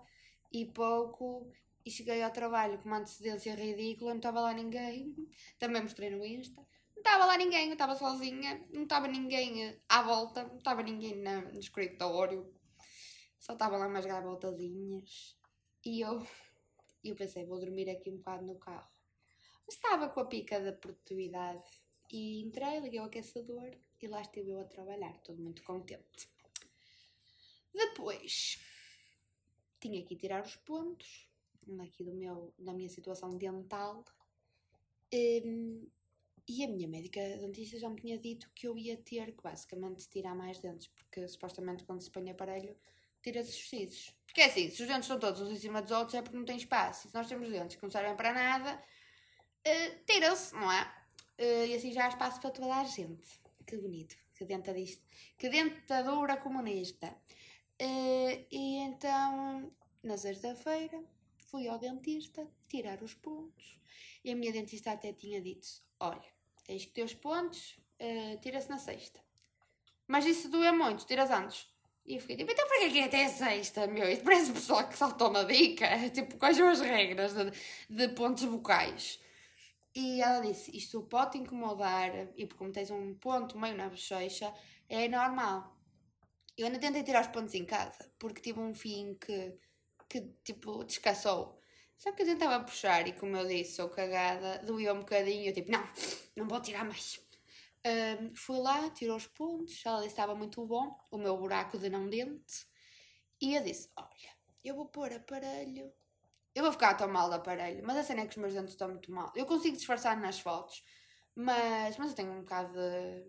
e 0.52 0.66
pouco 0.66 1.50
e 1.84 1.90
cheguei 1.90 2.22
ao 2.22 2.30
trabalho 2.30 2.78
com 2.78 2.88
uma 2.88 2.98
antecedência 2.98 3.54
ridícula, 3.54 4.10
não 4.10 4.18
estava 4.18 4.40
lá 4.40 4.52
ninguém. 4.52 5.14
Também 5.58 5.82
mostrei 5.82 6.10
no 6.10 6.24
Insta. 6.24 6.60
Não 6.94 7.02
estava 7.02 7.24
lá 7.24 7.36
ninguém, 7.36 7.68
eu 7.68 7.72
estava 7.72 7.96
sozinha, 7.96 8.66
não 8.72 8.82
estava 8.82 9.08
ninguém 9.08 9.80
à 9.88 10.02
volta, 10.02 10.44
não 10.44 10.58
estava 10.58 10.82
ninguém 10.82 11.16
no 11.16 11.58
escritório. 11.58 12.54
Só 13.38 13.54
estava 13.54 13.78
lá 13.78 13.86
umas 13.86 14.04
gaivoltadinhas. 14.04 15.36
E 15.84 16.02
eu, 16.02 16.18
eu 17.02 17.14
pensei, 17.14 17.46
vou 17.46 17.58
dormir 17.58 17.88
aqui 17.88 18.10
um 18.10 18.18
bocado 18.18 18.44
no 18.44 18.58
carro. 18.58 18.88
Mas 19.66 19.76
estava 19.76 20.10
com 20.10 20.20
a 20.20 20.26
pica 20.26 20.60
da 20.60 20.72
produtividade. 20.72 21.64
E 22.12 22.42
entrei, 22.42 22.80
liguei 22.80 23.00
o 23.00 23.04
aquecedor 23.04 23.70
e 24.02 24.06
lá 24.08 24.20
estive 24.20 24.50
eu 24.50 24.60
a 24.60 24.64
trabalhar, 24.64 25.16
todo 25.20 25.40
muito 25.40 25.62
contente. 25.62 26.28
Depois, 27.72 28.58
tinha 29.80 30.02
que 30.04 30.14
tirar 30.14 30.42
os 30.44 30.56
pontos 30.56 31.28
aqui 31.82 32.04
do 32.04 32.12
meu, 32.12 32.52
da 32.58 32.72
minha 32.72 32.88
situação 32.88 33.36
dental. 33.36 34.04
Um, 35.12 35.86
e 36.48 36.64
a 36.64 36.68
minha 36.68 36.88
médica 36.88 37.20
dentista 37.38 37.78
já 37.78 37.88
me 37.88 38.00
tinha 38.00 38.18
dito 38.18 38.50
que 38.54 38.66
eu 38.66 38.76
ia 38.76 38.96
ter 38.96 39.32
que 39.32 39.42
basicamente 39.42 40.08
tirar 40.08 40.34
mais 40.34 40.58
dentes, 40.58 40.88
porque 40.88 41.26
supostamente 41.28 41.84
quando 41.84 42.00
se 42.00 42.10
põe 42.10 42.28
aparelho 42.30 42.76
tira-se 43.22 43.50
os 43.50 43.68
sisos. 43.68 44.14
Porque 44.26 44.40
é 44.40 44.46
assim, 44.46 44.70
se 44.70 44.82
os 44.82 44.88
dentes 44.88 45.04
estão 45.04 45.18
todos 45.18 45.40
uns 45.40 45.50
em 45.50 45.56
cima 45.56 45.82
dos 45.82 45.90
outros 45.90 46.14
é 46.14 46.22
porque 46.22 46.36
não 46.36 46.44
tem 46.44 46.56
espaço. 46.56 47.08
Se 47.08 47.14
nós 47.14 47.28
temos 47.28 47.48
dentes 47.50 47.76
que 47.76 47.82
não 47.82 47.90
servem 47.90 48.16
para 48.16 48.32
nada, 48.32 48.82
uh, 49.66 50.04
tira-se, 50.06 50.54
não 50.54 50.70
é? 50.70 50.82
Uh, 51.38 51.66
e 51.66 51.74
assim 51.74 51.92
já 51.92 52.06
há 52.06 52.08
espaço 52.08 52.40
para 52.40 52.50
toda 52.50 52.74
a 52.74 52.84
gente. 52.84 53.40
Que 53.66 53.76
bonito, 53.76 54.16
que 54.34 54.44
dentadista. 54.44 55.04
Que 55.38 55.48
dentadura 55.48 56.36
comunista. 56.36 57.14
Uh, 57.80 58.46
e 58.50 58.76
então, 58.76 59.72
na 60.02 60.16
sexta-feira, 60.18 61.02
fui 61.46 61.66
ao 61.66 61.78
dentista 61.78 62.46
tirar 62.68 63.02
os 63.02 63.14
pontos. 63.14 63.78
E 64.22 64.30
a 64.30 64.36
minha 64.36 64.52
dentista 64.52 64.92
até 64.92 65.12
tinha 65.12 65.40
dito: 65.40 65.66
Olha, 65.98 66.22
tens 66.66 66.84
que 66.84 66.92
ter 66.92 67.02
os 67.02 67.14
pontos, 67.14 67.78
uh, 68.00 68.38
tira-se 68.40 68.68
na 68.68 68.78
sexta. 68.78 69.20
Mas 70.06 70.26
isso 70.26 70.48
doeu 70.50 70.76
muito, 70.76 71.06
tiras 71.06 71.30
antes. 71.30 71.68
E 72.04 72.16
eu 72.16 72.20
fiquei 72.20 72.36
tipo, 72.36 72.50
então 72.50 72.66
para 72.66 72.88
que 72.90 72.98
é 72.98 73.02
é 73.02 73.04
até 73.04 73.28
sexta, 73.28 73.86
meu? 73.86 74.10
Isto 74.10 74.24
parece 74.24 74.52
pessoal 74.52 74.88
que 74.88 74.96
saltou 74.96 75.30
uma 75.30 75.44
dica. 75.44 75.86
Tipo, 76.10 76.36
quais 76.36 76.56
são 76.56 76.68
as 76.68 76.80
regras 76.80 77.34
de, 77.34 77.52
de 77.88 78.08
pontos 78.14 78.42
vocais? 78.44 79.20
E 79.94 80.20
ela 80.20 80.40
disse, 80.40 80.76
isto 80.76 81.02
pode 81.02 81.38
incomodar, 81.38 82.10
e 82.36 82.46
como 82.46 82.72
tens 82.72 82.90
um 82.90 83.14
ponto 83.14 83.58
meio 83.58 83.76
na 83.76 83.88
bochecha, 83.88 84.52
é 84.88 85.08
normal. 85.08 85.76
Eu 86.56 86.66
ainda 86.66 86.78
tentei 86.78 87.02
tirar 87.02 87.22
os 87.22 87.28
pontos 87.28 87.54
em 87.54 87.64
casa, 87.64 88.10
porque 88.18 88.40
tive 88.40 88.60
um 88.60 88.74
fim 88.74 89.14
que, 89.14 89.58
que 90.08 90.20
tipo, 90.44 90.84
descansou. 90.84 91.58
Só 91.96 92.12
que 92.12 92.22
eu 92.22 92.26
tentava 92.26 92.64
puxar 92.64 93.06
e 93.06 93.12
como 93.12 93.36
eu 93.36 93.46
disse, 93.46 93.76
sou 93.76 93.88
cagada, 93.88 94.58
doía 94.64 94.94
um 94.94 95.00
bocadinho, 95.00 95.50
eu 95.50 95.54
tipo, 95.54 95.70
não, 95.70 95.82
não 96.36 96.48
vou 96.48 96.60
tirar 96.60 96.84
mais. 96.84 97.20
Um, 97.86 98.34
fui 98.34 98.58
lá, 98.58 98.90
tirou 98.90 99.16
os 99.16 99.26
pontos, 99.26 99.82
ela 99.84 99.98
disse 99.98 100.08
estava 100.08 100.34
muito 100.34 100.64
bom, 100.66 100.98
o 101.10 101.18
meu 101.18 101.36
buraco 101.36 101.78
de 101.78 101.88
não 101.88 102.08
dente. 102.08 102.66
E 103.40 103.54
eu 103.54 103.62
disse, 103.62 103.90
olha, 103.96 104.30
eu 104.64 104.74
vou 104.74 104.86
pôr 104.86 105.12
aparelho. 105.12 105.92
Eu 106.54 106.64
vou 106.64 106.72
ficar 106.72 106.94
tão 106.94 107.08
mal 107.08 107.28
do 107.28 107.36
aparelho, 107.36 107.82
mas 107.84 107.96
a 107.96 108.02
cena 108.02 108.22
é 108.22 108.26
que 108.26 108.30
os 108.30 108.36
meus 108.36 108.52
dentes 108.54 108.72
estão 108.72 108.88
muito 108.88 109.10
mal. 109.12 109.32
Eu 109.36 109.46
consigo 109.46 109.76
disfarçar 109.76 110.18
nas 110.20 110.40
fotos, 110.40 110.82
mas, 111.34 111.96
mas 111.96 112.10
eu 112.10 112.16
tenho 112.16 112.32
um 112.32 112.40
bocado 112.42 112.72
de, 112.72 113.24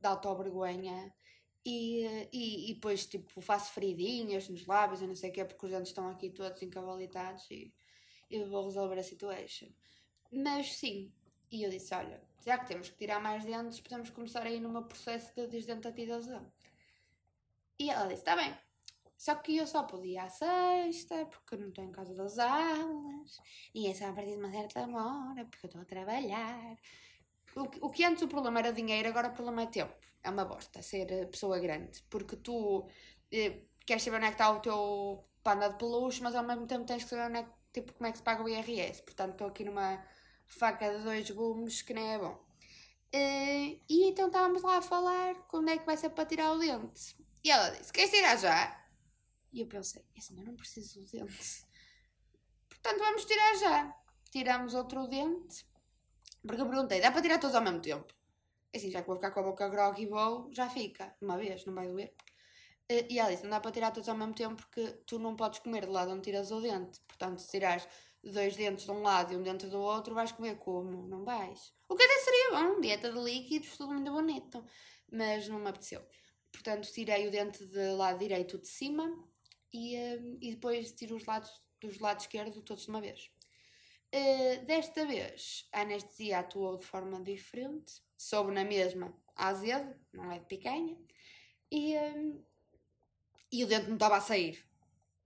de 0.00 0.06
auto-vergonha. 0.06 1.14
E, 1.64 2.28
e, 2.32 2.70
e 2.70 2.74
depois, 2.74 3.06
tipo, 3.06 3.40
faço 3.40 3.72
feridinhas 3.72 4.48
nos 4.48 4.66
lábios 4.66 5.00
e 5.00 5.06
não 5.06 5.14
sei 5.14 5.30
o 5.30 5.32
quê, 5.32 5.44
porque 5.44 5.64
os 5.64 5.72
dentes 5.72 5.88
estão 5.88 6.08
aqui 6.08 6.28
todos 6.30 6.60
encavalitados 6.62 7.50
e 7.50 7.72
vou 8.50 8.64
resolver 8.64 8.98
a 8.98 9.02
situação. 9.02 9.68
Mas 10.30 10.74
sim, 10.74 11.12
e 11.50 11.62
eu 11.62 11.70
disse: 11.70 11.94
olha, 11.94 12.20
já 12.44 12.58
que 12.58 12.66
temos 12.66 12.88
que 12.88 12.96
tirar 12.96 13.20
mais 13.20 13.44
dentes, 13.44 13.80
podemos 13.80 14.10
começar 14.10 14.42
aí 14.46 14.60
num 14.60 14.82
processo 14.82 15.32
de 15.34 15.46
desdentatização. 15.46 16.52
E 17.78 17.90
ela 17.90 18.06
disse: 18.06 18.20
está 18.20 18.36
bem. 18.36 18.54
Só 19.16 19.36
que 19.36 19.56
eu 19.56 19.66
só 19.66 19.84
podia 19.84 20.24
à 20.24 20.28
sexta, 20.28 21.24
porque 21.26 21.56
não 21.56 21.68
estou 21.68 21.84
em 21.84 21.92
casa 21.92 22.14
das 22.14 22.38
aulas, 22.38 23.40
e 23.74 23.86
é 23.86 23.94
só 23.94 24.06
a 24.08 24.12
partir 24.12 24.32
de 24.32 24.38
uma 24.38 24.50
certa 24.50 24.80
hora, 24.80 25.44
porque 25.46 25.66
eu 25.66 25.68
estou 25.68 25.80
a 25.80 25.84
trabalhar. 25.84 26.76
O 27.56 27.86
o 27.86 27.90
que 27.90 28.04
antes 28.04 28.22
o 28.22 28.28
problema 28.28 28.58
era 28.60 28.72
dinheiro, 28.72 29.08
agora 29.08 29.28
o 29.28 29.32
problema 29.32 29.62
é 29.62 29.66
tempo. 29.66 29.94
É 30.22 30.30
uma 30.30 30.44
bosta 30.44 30.82
ser 30.82 31.10
eh, 31.12 31.26
pessoa 31.26 31.58
grande, 31.58 32.02
porque 32.10 32.36
tu 32.36 32.86
eh, 33.30 33.60
queres 33.86 34.02
saber 34.02 34.16
onde 34.16 34.26
é 34.26 34.28
que 34.28 34.34
está 34.34 34.50
o 34.50 34.60
teu 34.60 35.24
panda 35.42 35.68
de 35.68 35.76
peluche, 35.78 36.22
mas 36.22 36.34
ao 36.34 36.42
mesmo 36.44 36.66
tempo 36.66 36.84
tens 36.86 37.04
que 37.04 37.10
saber 37.10 37.26
onde 37.28 37.38
é 37.40 37.42
que 37.44 37.50
tipo, 37.74 37.92
como 37.92 38.06
é 38.06 38.12
que 38.12 38.18
se 38.18 38.24
paga 38.24 38.42
o 38.42 38.48
IRS. 38.48 39.02
Portanto, 39.02 39.32
estou 39.32 39.48
aqui 39.48 39.64
numa 39.64 40.02
faca 40.46 40.96
de 40.96 41.04
dois 41.04 41.28
gumes 41.30 41.82
que 41.82 41.92
nem 41.92 42.14
é 42.14 42.18
bom. 42.18 42.34
Uh, 43.14 43.80
e 43.88 44.08
então 44.08 44.26
estávamos 44.26 44.62
lá 44.62 44.78
a 44.78 44.82
falar 44.82 45.34
quando 45.48 45.68
é 45.68 45.78
que 45.78 45.86
vai 45.86 45.96
ser 45.96 46.10
para 46.10 46.26
tirar 46.26 46.52
o 46.52 46.58
dente. 46.58 47.16
E 47.44 47.50
ela 47.50 47.70
disse: 47.70 47.92
Queres 47.92 48.10
tirar 48.10 48.36
já? 48.36 48.84
E 49.52 49.60
eu 49.60 49.66
pensei: 49.66 50.04
Assim, 50.16 50.38
eu 50.38 50.46
não 50.46 50.56
preciso 50.56 51.00
do 51.00 51.06
dente. 51.06 51.66
Portanto, 52.68 52.98
vamos 52.98 53.24
tirar 53.24 53.54
já. 53.56 53.96
Tiramos 54.30 54.74
outro 54.74 55.06
dente. 55.06 55.64
Porque 56.46 56.62
eu 56.62 56.68
perguntei: 56.68 57.00
Dá 57.00 57.10
para 57.10 57.22
tirar 57.22 57.38
todos 57.38 57.56
ao 57.56 57.62
mesmo 57.62 57.80
tempo? 57.80 58.12
Assim, 58.74 58.90
já 58.90 59.00
que 59.00 59.06
vou 59.06 59.16
ficar 59.16 59.30
com 59.30 59.40
a 59.40 59.44
boca 59.44 59.68
grog 59.68 60.00
e 60.00 60.06
vou, 60.06 60.50
já 60.52 60.68
fica. 60.68 61.14
Uma 61.20 61.36
vez, 61.36 61.64
não 61.64 61.74
vai 61.74 61.88
doer. 61.88 62.12
Uh, 62.90 63.06
e 63.08 63.18
ela 63.18 63.30
disse: 63.30 63.42
Não 63.44 63.50
dá 63.50 63.60
para 63.60 63.72
tirar 63.72 63.90
todos 63.90 64.08
ao 64.08 64.16
mesmo 64.16 64.34
tempo 64.34 64.56
porque 64.56 64.86
tu 65.06 65.18
não 65.18 65.36
podes 65.36 65.60
comer 65.60 65.86
de 65.86 65.92
lado 65.92 66.12
onde 66.12 66.22
tiras 66.22 66.50
o 66.50 66.60
dente. 66.60 67.00
Portanto, 67.06 67.40
se 67.40 67.50
tirares 67.50 67.86
dois 68.22 68.56
dentes 68.56 68.84
de 68.84 68.90
um 68.90 69.02
lado 69.02 69.32
e 69.32 69.36
um 69.36 69.42
dente 69.42 69.66
do 69.66 69.78
outro, 69.78 70.14
vais 70.14 70.32
comer 70.32 70.56
como? 70.58 71.06
Não 71.08 71.24
vais. 71.24 71.72
O 71.88 71.96
que 71.96 72.02
até 72.02 72.18
seria 72.18 72.50
bom, 72.52 72.80
dieta 72.80 73.12
de 73.12 73.18
líquidos, 73.18 73.76
tudo 73.76 73.92
muito 73.92 74.10
bonito. 74.10 74.64
Mas 75.10 75.48
não 75.48 75.58
me 75.58 75.68
apeteceu. 75.68 76.02
Portanto, 76.52 76.90
tirei 76.92 77.26
o 77.26 77.30
dente 77.30 77.64
do 77.64 77.96
lado 77.96 78.18
direito 78.18 78.58
de 78.58 78.68
cima 78.68 79.04
e, 79.72 79.96
uh, 79.96 80.38
e 80.40 80.50
depois 80.52 80.92
tiro 80.92 81.16
os 81.16 81.24
lados 81.24 81.50
dos 81.80 81.98
lados 81.98 82.24
esquerdo 82.24 82.62
todos 82.62 82.84
de 82.84 82.90
uma 82.90 83.00
vez. 83.00 83.30
Uh, 84.14 84.64
desta 84.64 85.04
vez, 85.04 85.66
a 85.72 85.80
anestesia 85.80 86.38
atuou 86.38 86.76
de 86.76 86.84
forma 86.84 87.20
diferente. 87.20 88.00
Soube 88.16 88.52
na 88.52 88.64
mesma 88.64 89.12
azedo, 89.34 89.92
não 90.12 90.30
é 90.30 90.38
de. 90.38 90.96
E, 91.72 91.94
e 93.50 93.64
o 93.64 93.66
dente 93.66 93.88
não 93.88 93.94
estava 93.94 94.16
a 94.16 94.20
sair. 94.20 94.64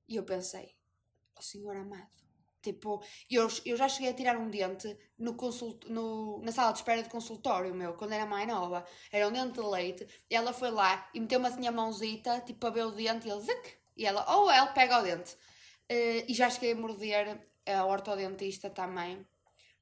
E 0.09 0.17
eu 0.17 0.25
pensei, 0.25 0.75
oh 1.39 1.43
senhor 1.43 1.77
amado, 1.77 2.09
tipo, 2.63 3.05
eu, 3.31 3.47
eu 3.67 3.77
já 3.77 3.91
cheguei 3.91 4.11
a 4.11 4.15
tirar 4.15 4.39
um 4.39 4.49
dente 4.49 4.97
no 5.19 5.35
consult, 5.35 5.87
no, 5.91 6.41
na 6.43 6.51
sala 6.51 6.73
de 6.73 6.79
espera 6.79 7.03
de 7.03 7.11
consultório 7.11 7.75
meu, 7.75 7.93
quando 7.93 8.13
era 8.13 8.25
mais 8.25 8.49
nova. 8.49 8.87
Era 9.13 9.29
um 9.29 9.33
dente 9.33 9.61
de 9.61 9.67
leite. 9.67 10.09
E 10.31 10.35
ela 10.35 10.55
foi 10.55 10.71
lá 10.71 11.11
e 11.13 11.21
meteu-me 11.21 11.47
assim 11.47 11.67
a 11.67 11.73
mãozita, 11.73 12.41
tipo, 12.41 12.59
para 12.59 12.71
ver 12.71 12.87
o 12.87 12.93
dente 12.93 13.29
e 13.29 13.31
ele, 13.31 13.41
zic, 13.43 13.75
e 13.95 14.07
ela, 14.07 14.25
ou 14.35 14.49
oh, 14.49 14.73
pega 14.73 14.99
o 14.99 15.03
dente. 15.03 15.35
Uh, 15.91 16.25
e 16.27 16.35
já 16.35 16.49
cheguei 16.49 16.73
a 16.73 16.77
morder 16.77 17.39
a 17.75 17.85
ortodontista 17.85 18.71
também. 18.71 19.27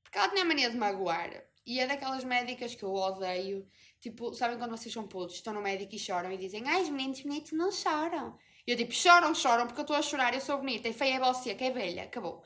Porque 0.03 0.19
ela 0.19 0.29
tinha 0.29 0.43
a 0.43 0.45
mania 0.45 0.71
de 0.71 0.77
magoar. 0.77 1.31
E 1.67 1.81
é 1.81 1.87
daquelas 1.87 2.25
médicas 2.25 2.75
que 2.75 2.85
eu 2.85 2.93
odeio. 2.93 3.67
Tipo, 4.01 4.33
sabem 4.35 4.57
quando 4.57 4.71
vocês 4.71 4.93
são 4.93 5.07
putos, 5.07 5.37
estão 5.37 5.53
no 5.53 5.61
médico 5.61 5.95
e 5.95 5.99
choram 5.99 6.31
e 6.31 6.37
dizem 6.37 6.63
Ai, 6.69 6.83
os 6.83 6.91
meninos 6.91 7.21
bonitos 7.23 7.53
não 7.53 7.73
choram. 7.73 8.39
E 8.67 8.73
eu 8.73 8.77
tipo, 8.77 8.93
choram, 8.93 9.35
choram, 9.35 9.67
porque 9.67 9.81
eu 9.81 9.83
estou 9.83 9.97
a 9.97 10.03
chorar, 10.03 10.35
eu 10.35 10.41
sou 10.41 10.59
bonita, 10.59 10.89
e 10.89 10.93
feia 10.93 11.17
é 11.17 11.21
você, 11.21 11.55
que 11.55 11.65
é 11.65 11.71
velha, 11.71 12.03
acabou. 12.05 12.43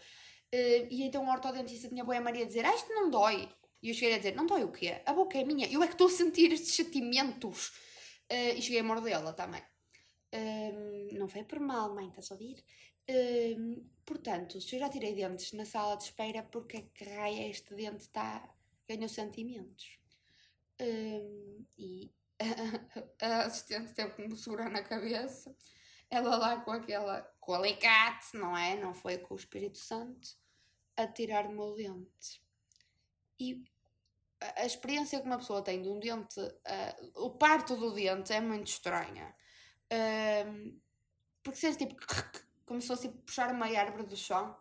Uh, 0.53 0.87
e 0.91 1.03
então 1.03 1.25
o 1.25 1.31
ortodontista 1.31 1.89
tinha 1.89 2.05
boa 2.05 2.21
Maria 2.21 2.45
a 2.45 2.47
dizer, 2.47 2.65
ah, 2.65 2.75
isto 2.75 2.93
não 2.93 3.09
dói. 3.09 3.49
E 3.83 3.89
eu 3.89 3.95
cheguei 3.95 4.15
a 4.15 4.19
dizer, 4.19 4.35
não 4.35 4.45
dói 4.47 4.65
o 4.65 4.71
quê? 4.71 5.01
A 5.07 5.15
boca 5.15 5.39
é 5.39 5.45
minha, 5.45 5.67
eu 5.73 5.83
é 5.83 5.87
que 5.87 5.95
estou 5.95 6.09
a 6.09 6.11
sentir 6.11 6.53
estes 6.53 6.75
sentimentos. 6.75 7.69
Uh, 8.31 8.57
e 8.57 8.63
cheguei 8.63 8.81
a 8.81 8.85
mordê-la 8.85 9.33
também. 9.33 9.63
Uh, 10.35 11.19
não 11.19 11.27
foi 11.27 11.43
por 11.45 11.59
mal, 11.59 11.95
mãe, 11.95 12.09
estás 12.09 12.31
a 12.31 12.35
ouvir? 12.35 12.63
Portanto, 14.05 14.61
se 14.61 14.77
eu 14.77 14.81
já 14.81 14.89
tirei 14.89 15.15
dentes 15.15 15.53
na 15.53 15.65
sala 15.65 15.97
de 15.97 16.05
espera, 16.05 16.43
porque 16.43 16.77
é 16.79 16.83
que 16.83 17.05
raia 17.05 17.49
este 17.49 17.75
dente 17.75 18.03
está 18.03 18.49
ganhou 18.91 19.09
sentimentos. 19.09 19.99
Um, 20.81 21.65
e 21.79 22.13
a 23.23 23.43
assistente 23.43 23.93
teve 23.93 24.11
que 24.13 24.29
me 24.29 24.37
segurar 24.37 24.71
na 24.71 24.83
cabeça. 24.83 25.55
Ela 26.11 26.37
lá 26.37 26.61
com 26.61 26.73
aquela, 26.73 27.23
com 27.39 27.55
alicate, 27.55 28.37
não 28.37 28.57
é? 28.57 28.77
Não 28.77 28.93
foi 28.93 29.19
com 29.19 29.35
o 29.35 29.37
Espírito 29.37 29.79
Santo, 29.79 30.29
a 30.97 31.07
tirar-me 31.07 31.59
o 31.59 31.73
dente. 31.75 32.43
E 33.39 33.63
a, 34.41 34.67
experiência 34.67 35.21
que 35.21 35.27
uma 35.27 35.39
pessoa 35.39 35.63
tem 35.63 35.81
de 35.81 35.89
um 35.89 36.01
dente, 36.01 36.41
uh, 36.41 37.13
o 37.15 37.31
parto 37.31 37.77
do 37.77 37.93
dente 37.93 38.33
é 38.33 38.41
muito 38.41 38.67
estranha. 38.67 39.35
Um, 39.93 40.81
porque 41.43 41.61
sentes 41.61 41.77
tipo, 41.77 41.95
como 42.71 42.81
se 42.81 42.87
fosse 42.87 43.09
tipo, 43.09 43.21
puxar 43.23 43.53
uma 43.53 43.67
árvore 43.67 44.05
do 44.05 44.17
chão 44.17 44.57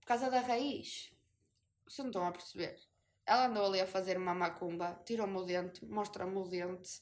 por 0.00 0.06
causa 0.08 0.28
da 0.28 0.40
raiz. 0.40 1.12
Vocês 1.86 1.98
não 1.98 2.10
estão 2.10 2.26
a 2.26 2.32
perceber? 2.32 2.76
Ela 3.24 3.46
andou 3.46 3.64
ali 3.64 3.80
a 3.80 3.86
fazer 3.86 4.16
uma 4.16 4.34
macumba, 4.34 5.00
tirou-me 5.06 5.36
o 5.36 5.44
dente, 5.44 5.86
mostra-me 5.86 6.36
o 6.36 6.42
dente. 6.42 7.00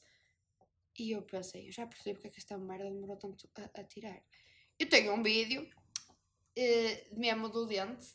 E 0.99 1.13
eu 1.13 1.23
pensei, 1.23 1.69
eu 1.69 1.73
já 1.73 1.87
percebi 1.87 2.13
porque 2.13 2.29
é 2.29 2.31
que 2.31 2.41
esta 2.41 2.59
merda 2.59 2.91
demorou 2.91 3.17
tanto 3.17 3.49
a, 3.57 3.81
a 3.81 3.85
tirar. 3.85 4.23
Eu 4.79 4.87
tenho 4.87 5.15
um 5.15 5.23
vídeo 5.23 5.63
uh, 5.63 7.19
mesmo 7.19 7.49
do 7.49 7.65
dente 7.65 8.15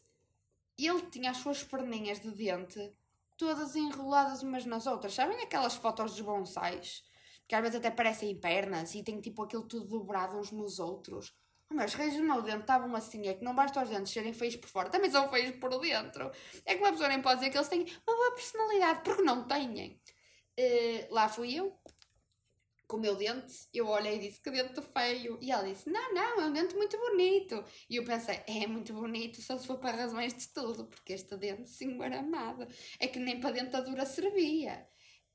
e 0.78 0.86
ele 0.86 1.02
tinha 1.10 1.32
as 1.32 1.38
suas 1.38 1.64
perninhas 1.64 2.20
de 2.20 2.30
dente 2.30 2.94
todas 3.40 3.76
enroladas 3.76 4.44
umas 4.44 4.68
nas 4.68 4.86
outras. 4.86 5.16
Sabem 5.16 5.42
aquelas 5.42 5.74
fotos 5.74 6.12
dos 6.12 6.22
bonsais? 6.22 7.04
Que 7.48 7.56
às 7.56 7.62
vezes 7.64 7.78
até 7.78 7.90
parecem 7.90 8.40
pernas 8.40 8.94
e 8.94 9.02
tem 9.02 9.20
tipo 9.20 9.42
aquilo 9.42 9.64
tudo 9.64 9.88
dobrado 9.88 10.38
uns 10.38 10.52
nos 10.52 10.78
outros. 10.78 11.34
Mas 11.70 11.94
reis 11.94 12.16
do 12.16 12.24
meu 12.24 12.42
dente 12.42 12.62
estavam 12.62 12.96
assim, 12.96 13.28
é 13.28 13.34
que 13.34 13.44
não 13.44 13.56
basta 13.56 13.82
os 13.82 13.90
dentes 13.90 14.12
serem 14.14 14.34
feios 14.34 14.56
por 14.56 14.70
fora, 14.70 14.90
também 14.90 15.10
são 15.10 15.30
feios 15.30 15.56
por 15.58 15.78
dentro. 15.80 16.32
É 16.66 16.76
que 16.76 16.82
uma 16.82 16.92
pessoa 16.92 17.10
nem 17.10 17.22
pode 17.22 17.40
dizer 17.40 17.52
que 17.52 17.58
eles 17.58 17.68
têm 17.68 17.82
uma 17.82 18.16
boa 18.16 18.32
personalidade, 18.36 19.02
porque 19.04 19.22
não 19.24 19.48
têm. 19.48 20.00
Uh, 20.58 21.14
lá 21.14 21.28
fui 21.28 21.56
eu, 21.56 21.78
com 22.88 22.98
o 22.98 23.00
meu 23.00 23.16
dente, 23.16 23.68
eu 23.74 23.88
olhei 23.88 24.16
e 24.16 24.20
disse 24.20 24.42
que 24.42 24.52
dente 24.52 24.82
feio. 24.82 25.38
E 25.42 25.52
ela 25.52 25.64
disse: 25.64 25.90
Não, 25.90 26.14
não, 26.14 26.42
é 26.42 26.46
um 26.46 26.54
dente 26.54 26.76
muito 26.76 26.98
bonito. 26.98 27.64
E 27.90 27.96
eu 27.96 28.06
pensei: 28.06 28.42
É 28.48 28.68
muito 28.68 28.94
bonito 28.94 29.42
só 29.42 29.58
se 29.58 29.68
for 29.68 29.80
para 29.80 29.98
razões 29.98 30.34
de 30.34 30.42
estudo, 30.42 30.86
porque 30.86 31.14
este 31.14 31.36
dente, 31.38 31.70
senhor 31.70 32.12
amado, 32.14 32.68
é 33.00 33.08
que 33.08 33.20
nem 33.20 33.40
para 33.40 33.52
dentadura 33.52 34.06
servia. 34.06 34.88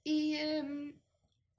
E. 0.07 0.37
Um, 0.62 0.95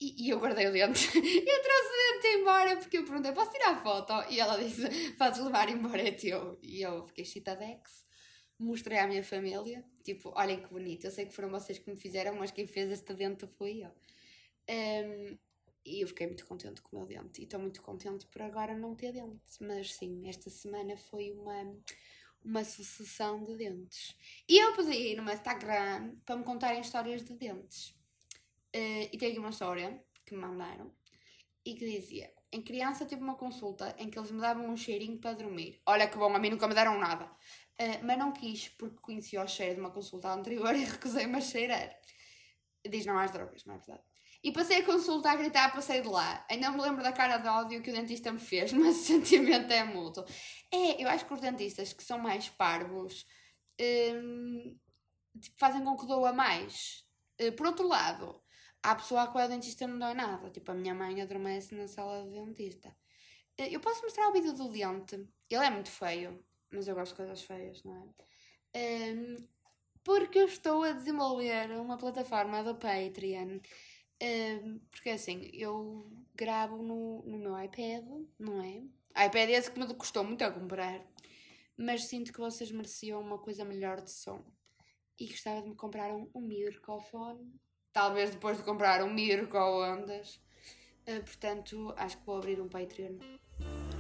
e, 0.02 0.26
e, 0.26 0.30
eu 0.32 0.40
guardei 0.40 0.66
o 0.68 0.72
dente. 0.72 1.06
eu 1.16 1.62
trouxe 1.62 1.88
o 1.88 2.14
dente 2.14 2.28
embora 2.40 2.76
porque 2.78 2.98
eu 2.98 3.06
perguntei: 3.06 3.32
posso 3.32 3.52
tirar 3.52 3.76
a 3.76 3.82
foto? 3.84 4.12
E 4.32 4.40
ela 4.40 4.58
disse: 4.58 5.12
podes 5.14 5.40
levar 5.40 5.70
embora, 5.70 6.02
é 6.02 6.12
teu. 6.12 6.58
E 6.64 6.82
eu 6.82 7.06
fiquei 7.06 7.24
chitadex. 7.24 8.04
Mostrei 8.58 8.98
à 8.98 9.08
minha 9.08 9.24
família: 9.24 9.86
tipo, 10.04 10.34
olhem 10.36 10.60
que 10.60 10.70
bonito. 10.70 11.06
Eu 11.06 11.12
sei 11.12 11.28
que 11.28 11.36
foram 11.36 11.50
vocês 11.50 11.78
que 11.78 11.90
me 11.90 11.96
fizeram, 11.96 12.36
mas 12.36 12.50
quem 12.50 12.66
fez 12.66 12.90
este 12.90 13.14
dente 13.14 13.46
fui 13.46 13.84
eu. 13.84 13.92
Um, 14.68 15.38
e 15.86 16.02
eu 16.02 16.08
fiquei 16.08 16.26
muito 16.26 16.46
contente 16.48 16.82
com 16.82 16.98
o 16.98 17.00
meu 17.00 17.08
dente. 17.08 17.42
E 17.42 17.44
estou 17.44 17.60
muito 17.60 17.82
contente 17.84 18.26
por 18.26 18.42
agora 18.42 18.76
não 18.76 18.96
ter 18.96 19.14
dente. 19.14 19.40
Mas 19.60 19.94
sim, 19.94 20.28
esta 20.28 20.50
semana 20.50 20.98
foi 20.98 21.32
uma, 21.32 21.76
uma 22.44 22.64
sucessão 22.64 23.44
de 23.44 23.56
dentes. 23.56 24.16
E 24.50 24.58
eu 24.58 24.76
pedi 24.76 25.16
no 25.16 25.22
meu 25.24 25.34
Instagram 25.34 26.16
para 26.26 26.38
me 26.38 26.44
contarem 26.44 26.82
histórias 26.82 27.24
de 27.24 27.36
dentes. 27.36 28.01
Uh, 28.76 29.10
e 29.12 29.18
tem 29.18 29.32
aqui 29.32 29.40
uma 29.40 29.50
história 29.50 30.02
que 30.26 30.34
me 30.34 30.42
mandaram 30.42 30.94
e 31.66 31.74
que 31.76 31.86
dizia: 31.86 32.32
em 32.52 32.62
criança 32.62 33.06
tive 33.06 33.22
uma 33.22 33.36
consulta 33.36 33.96
em 33.98 34.10
que 34.10 34.18
eles 34.18 34.32
me 34.32 34.42
davam 34.42 34.70
um 34.70 34.78
cheirinho 34.78 35.20
para 35.20 35.34
dormir. 35.34 35.82
Olha 35.86 36.08
que 36.08 36.18
bom, 36.18 36.34
a 36.34 36.40
mim 36.40 36.50
nunca 36.50 36.68
me 36.68 36.74
deram 36.74 37.00
nada. 37.00 37.26
Uh, 37.26 38.04
mas 38.04 38.18
não 38.18 38.32
quis, 38.32 38.70
porque 38.70 38.98
conhecia 39.02 39.42
o 39.42 39.48
cheiro 39.48 39.76
de 39.76 39.82
uma 39.82 39.92
consulta 39.92 40.32
anterior 40.32 40.74
e 40.76 40.84
recusei-me 40.86 41.38
a 41.38 41.42
cheirar. 41.42 41.96
Diz 42.88 43.06
não 43.06 43.18
às 43.18 43.32
drogas, 43.32 43.64
não 43.66 43.76
é 43.76 43.78
verdade? 43.78 44.04
E 44.44 44.52
passei 44.52 44.80
a 44.80 44.86
consulta 44.86 45.30
a 45.30 45.36
gritar, 45.36 45.72
passei 45.72 46.02
de 46.02 46.08
lá. 46.08 46.44
Ainda 46.50 46.72
me 46.72 46.82
lembro 46.82 47.04
da 47.04 47.12
cara 47.12 47.38
de 47.38 47.48
ódio 47.48 47.82
que 47.82 47.92
o 47.92 47.94
dentista 47.94 48.32
me 48.32 48.40
fez, 48.40 48.74
mas 48.74 48.98
o 48.98 49.04
sentimento 49.04 49.72
é 49.72 49.84
mútuo. 49.84 50.26
É, 50.72 51.02
eu 51.02 51.08
acho 51.08 51.26
que 51.26 51.34
os 51.34 51.42
dentistas 51.42 51.94
que 51.94 52.04
são 52.04 52.18
mais 52.18 52.50
parvos 52.50 53.26
hum, 53.80 54.78
tipo, 55.40 55.58
fazem 55.60 55.84
com 55.84 55.96
que 55.96 56.08
doa 56.08 56.34
mais. 56.34 57.06
Uh, 57.40 57.52
por 57.54 57.68
outro 57.68 57.88
lado, 57.88 58.41
há 58.84 58.96
pessoa 58.96 59.24
a 59.24 59.28
qual 59.28 59.46
o 59.46 59.50
dentista 59.50 59.88
não 59.88 60.00
dói 60.00 60.14
nada. 60.14 60.50
Tipo, 60.50 60.72
a 60.72 60.76
minha 60.76 60.94
mãe 60.94 61.22
adormece 61.22 61.76
na 61.76 61.88
sala 61.88 62.24
do 62.24 62.32
dentista. 62.32 62.90
Uh, 63.60 63.64
eu 63.64 63.80
posso 63.80 64.02
mostrar 64.04 64.30
o 64.30 64.34
vídeo 64.34 64.54
do 64.54 64.70
dente. 64.70 65.16
Ele 65.50 65.66
é 65.66 65.70
muito 65.70 65.92
feio, 65.92 66.44
mas 66.72 66.88
eu 66.88 66.96
gosto 66.96 67.12
de 67.12 67.18
coisas 67.18 67.42
feias, 67.44 67.84
não 67.84 67.96
é? 68.74 69.14
Um, 69.14 69.48
porque 70.04 70.40
eu 70.40 70.46
estou 70.46 70.84
a 70.84 70.92
desenvolver 70.92 71.72
uma 71.72 71.98
plataforma 71.98 72.64
do 72.64 72.76
Patreon 72.76 73.60
porque 74.92 75.10
assim, 75.10 75.50
eu 75.54 76.08
gravo 76.36 76.82
no, 76.84 77.24
no 77.24 77.38
meu 77.38 77.60
iPad, 77.60 78.06
não 78.38 78.62
é? 78.62 78.84
iPad 79.26 79.50
é 79.50 79.54
esse 79.54 79.72
que 79.72 79.80
me 79.80 79.94
custou 79.96 80.24
muito 80.24 80.44
a 80.44 80.52
comprar, 80.52 81.04
mas 81.76 82.06
sinto 82.06 82.32
que 82.32 82.40
vocês 82.40 82.72
mereciam 82.72 83.20
uma 83.20 83.40
coisa 83.40 83.66
melhor 83.66 84.00
de 84.00 84.12
som. 84.12 84.46
E 85.20 85.28
gostava 85.28 85.62
de 85.62 85.70
me 85.70 85.76
comprar 85.76 86.14
um, 86.14 86.30
um 86.34 86.42
microfone, 86.42 87.52
talvez 87.94 88.32
depois 88.32 88.58
de 88.58 88.64
comprar 88.64 89.04
um 89.04 89.14
micro-ondas. 89.14 90.40
Uh, 91.08 91.22
portanto, 91.24 91.94
acho 91.98 92.18
que 92.18 92.26
vou 92.26 92.38
abrir 92.38 92.62
um 92.62 92.68
Patreon 92.68 93.16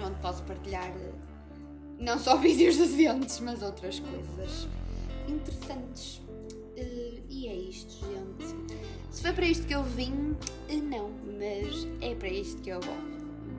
onde 0.03 0.19
posso 0.21 0.43
partilhar 0.43 0.91
uh, 0.91 1.13
não 1.99 2.17
só 2.17 2.37
vídeos 2.41 2.77
de 2.77 2.87
dentes, 2.87 3.39
mas 3.39 3.61
outras 3.61 3.99
coisas 3.99 4.67
interessantes. 5.27 6.17
Uh, 6.17 7.21
e 7.29 7.47
é 7.47 7.55
isto, 7.55 8.05
gente. 8.05 8.81
Se 9.11 9.21
foi 9.21 9.33
para 9.33 9.45
isto 9.45 9.67
que 9.67 9.75
eu 9.75 9.83
vim, 9.83 10.37
não, 10.83 11.09
mas 11.37 11.87
é 12.01 12.15
para 12.15 12.29
isto 12.29 12.61
que 12.61 12.69
eu 12.69 12.79
vou. 12.79 12.97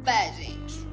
Beijinhos! 0.02 0.91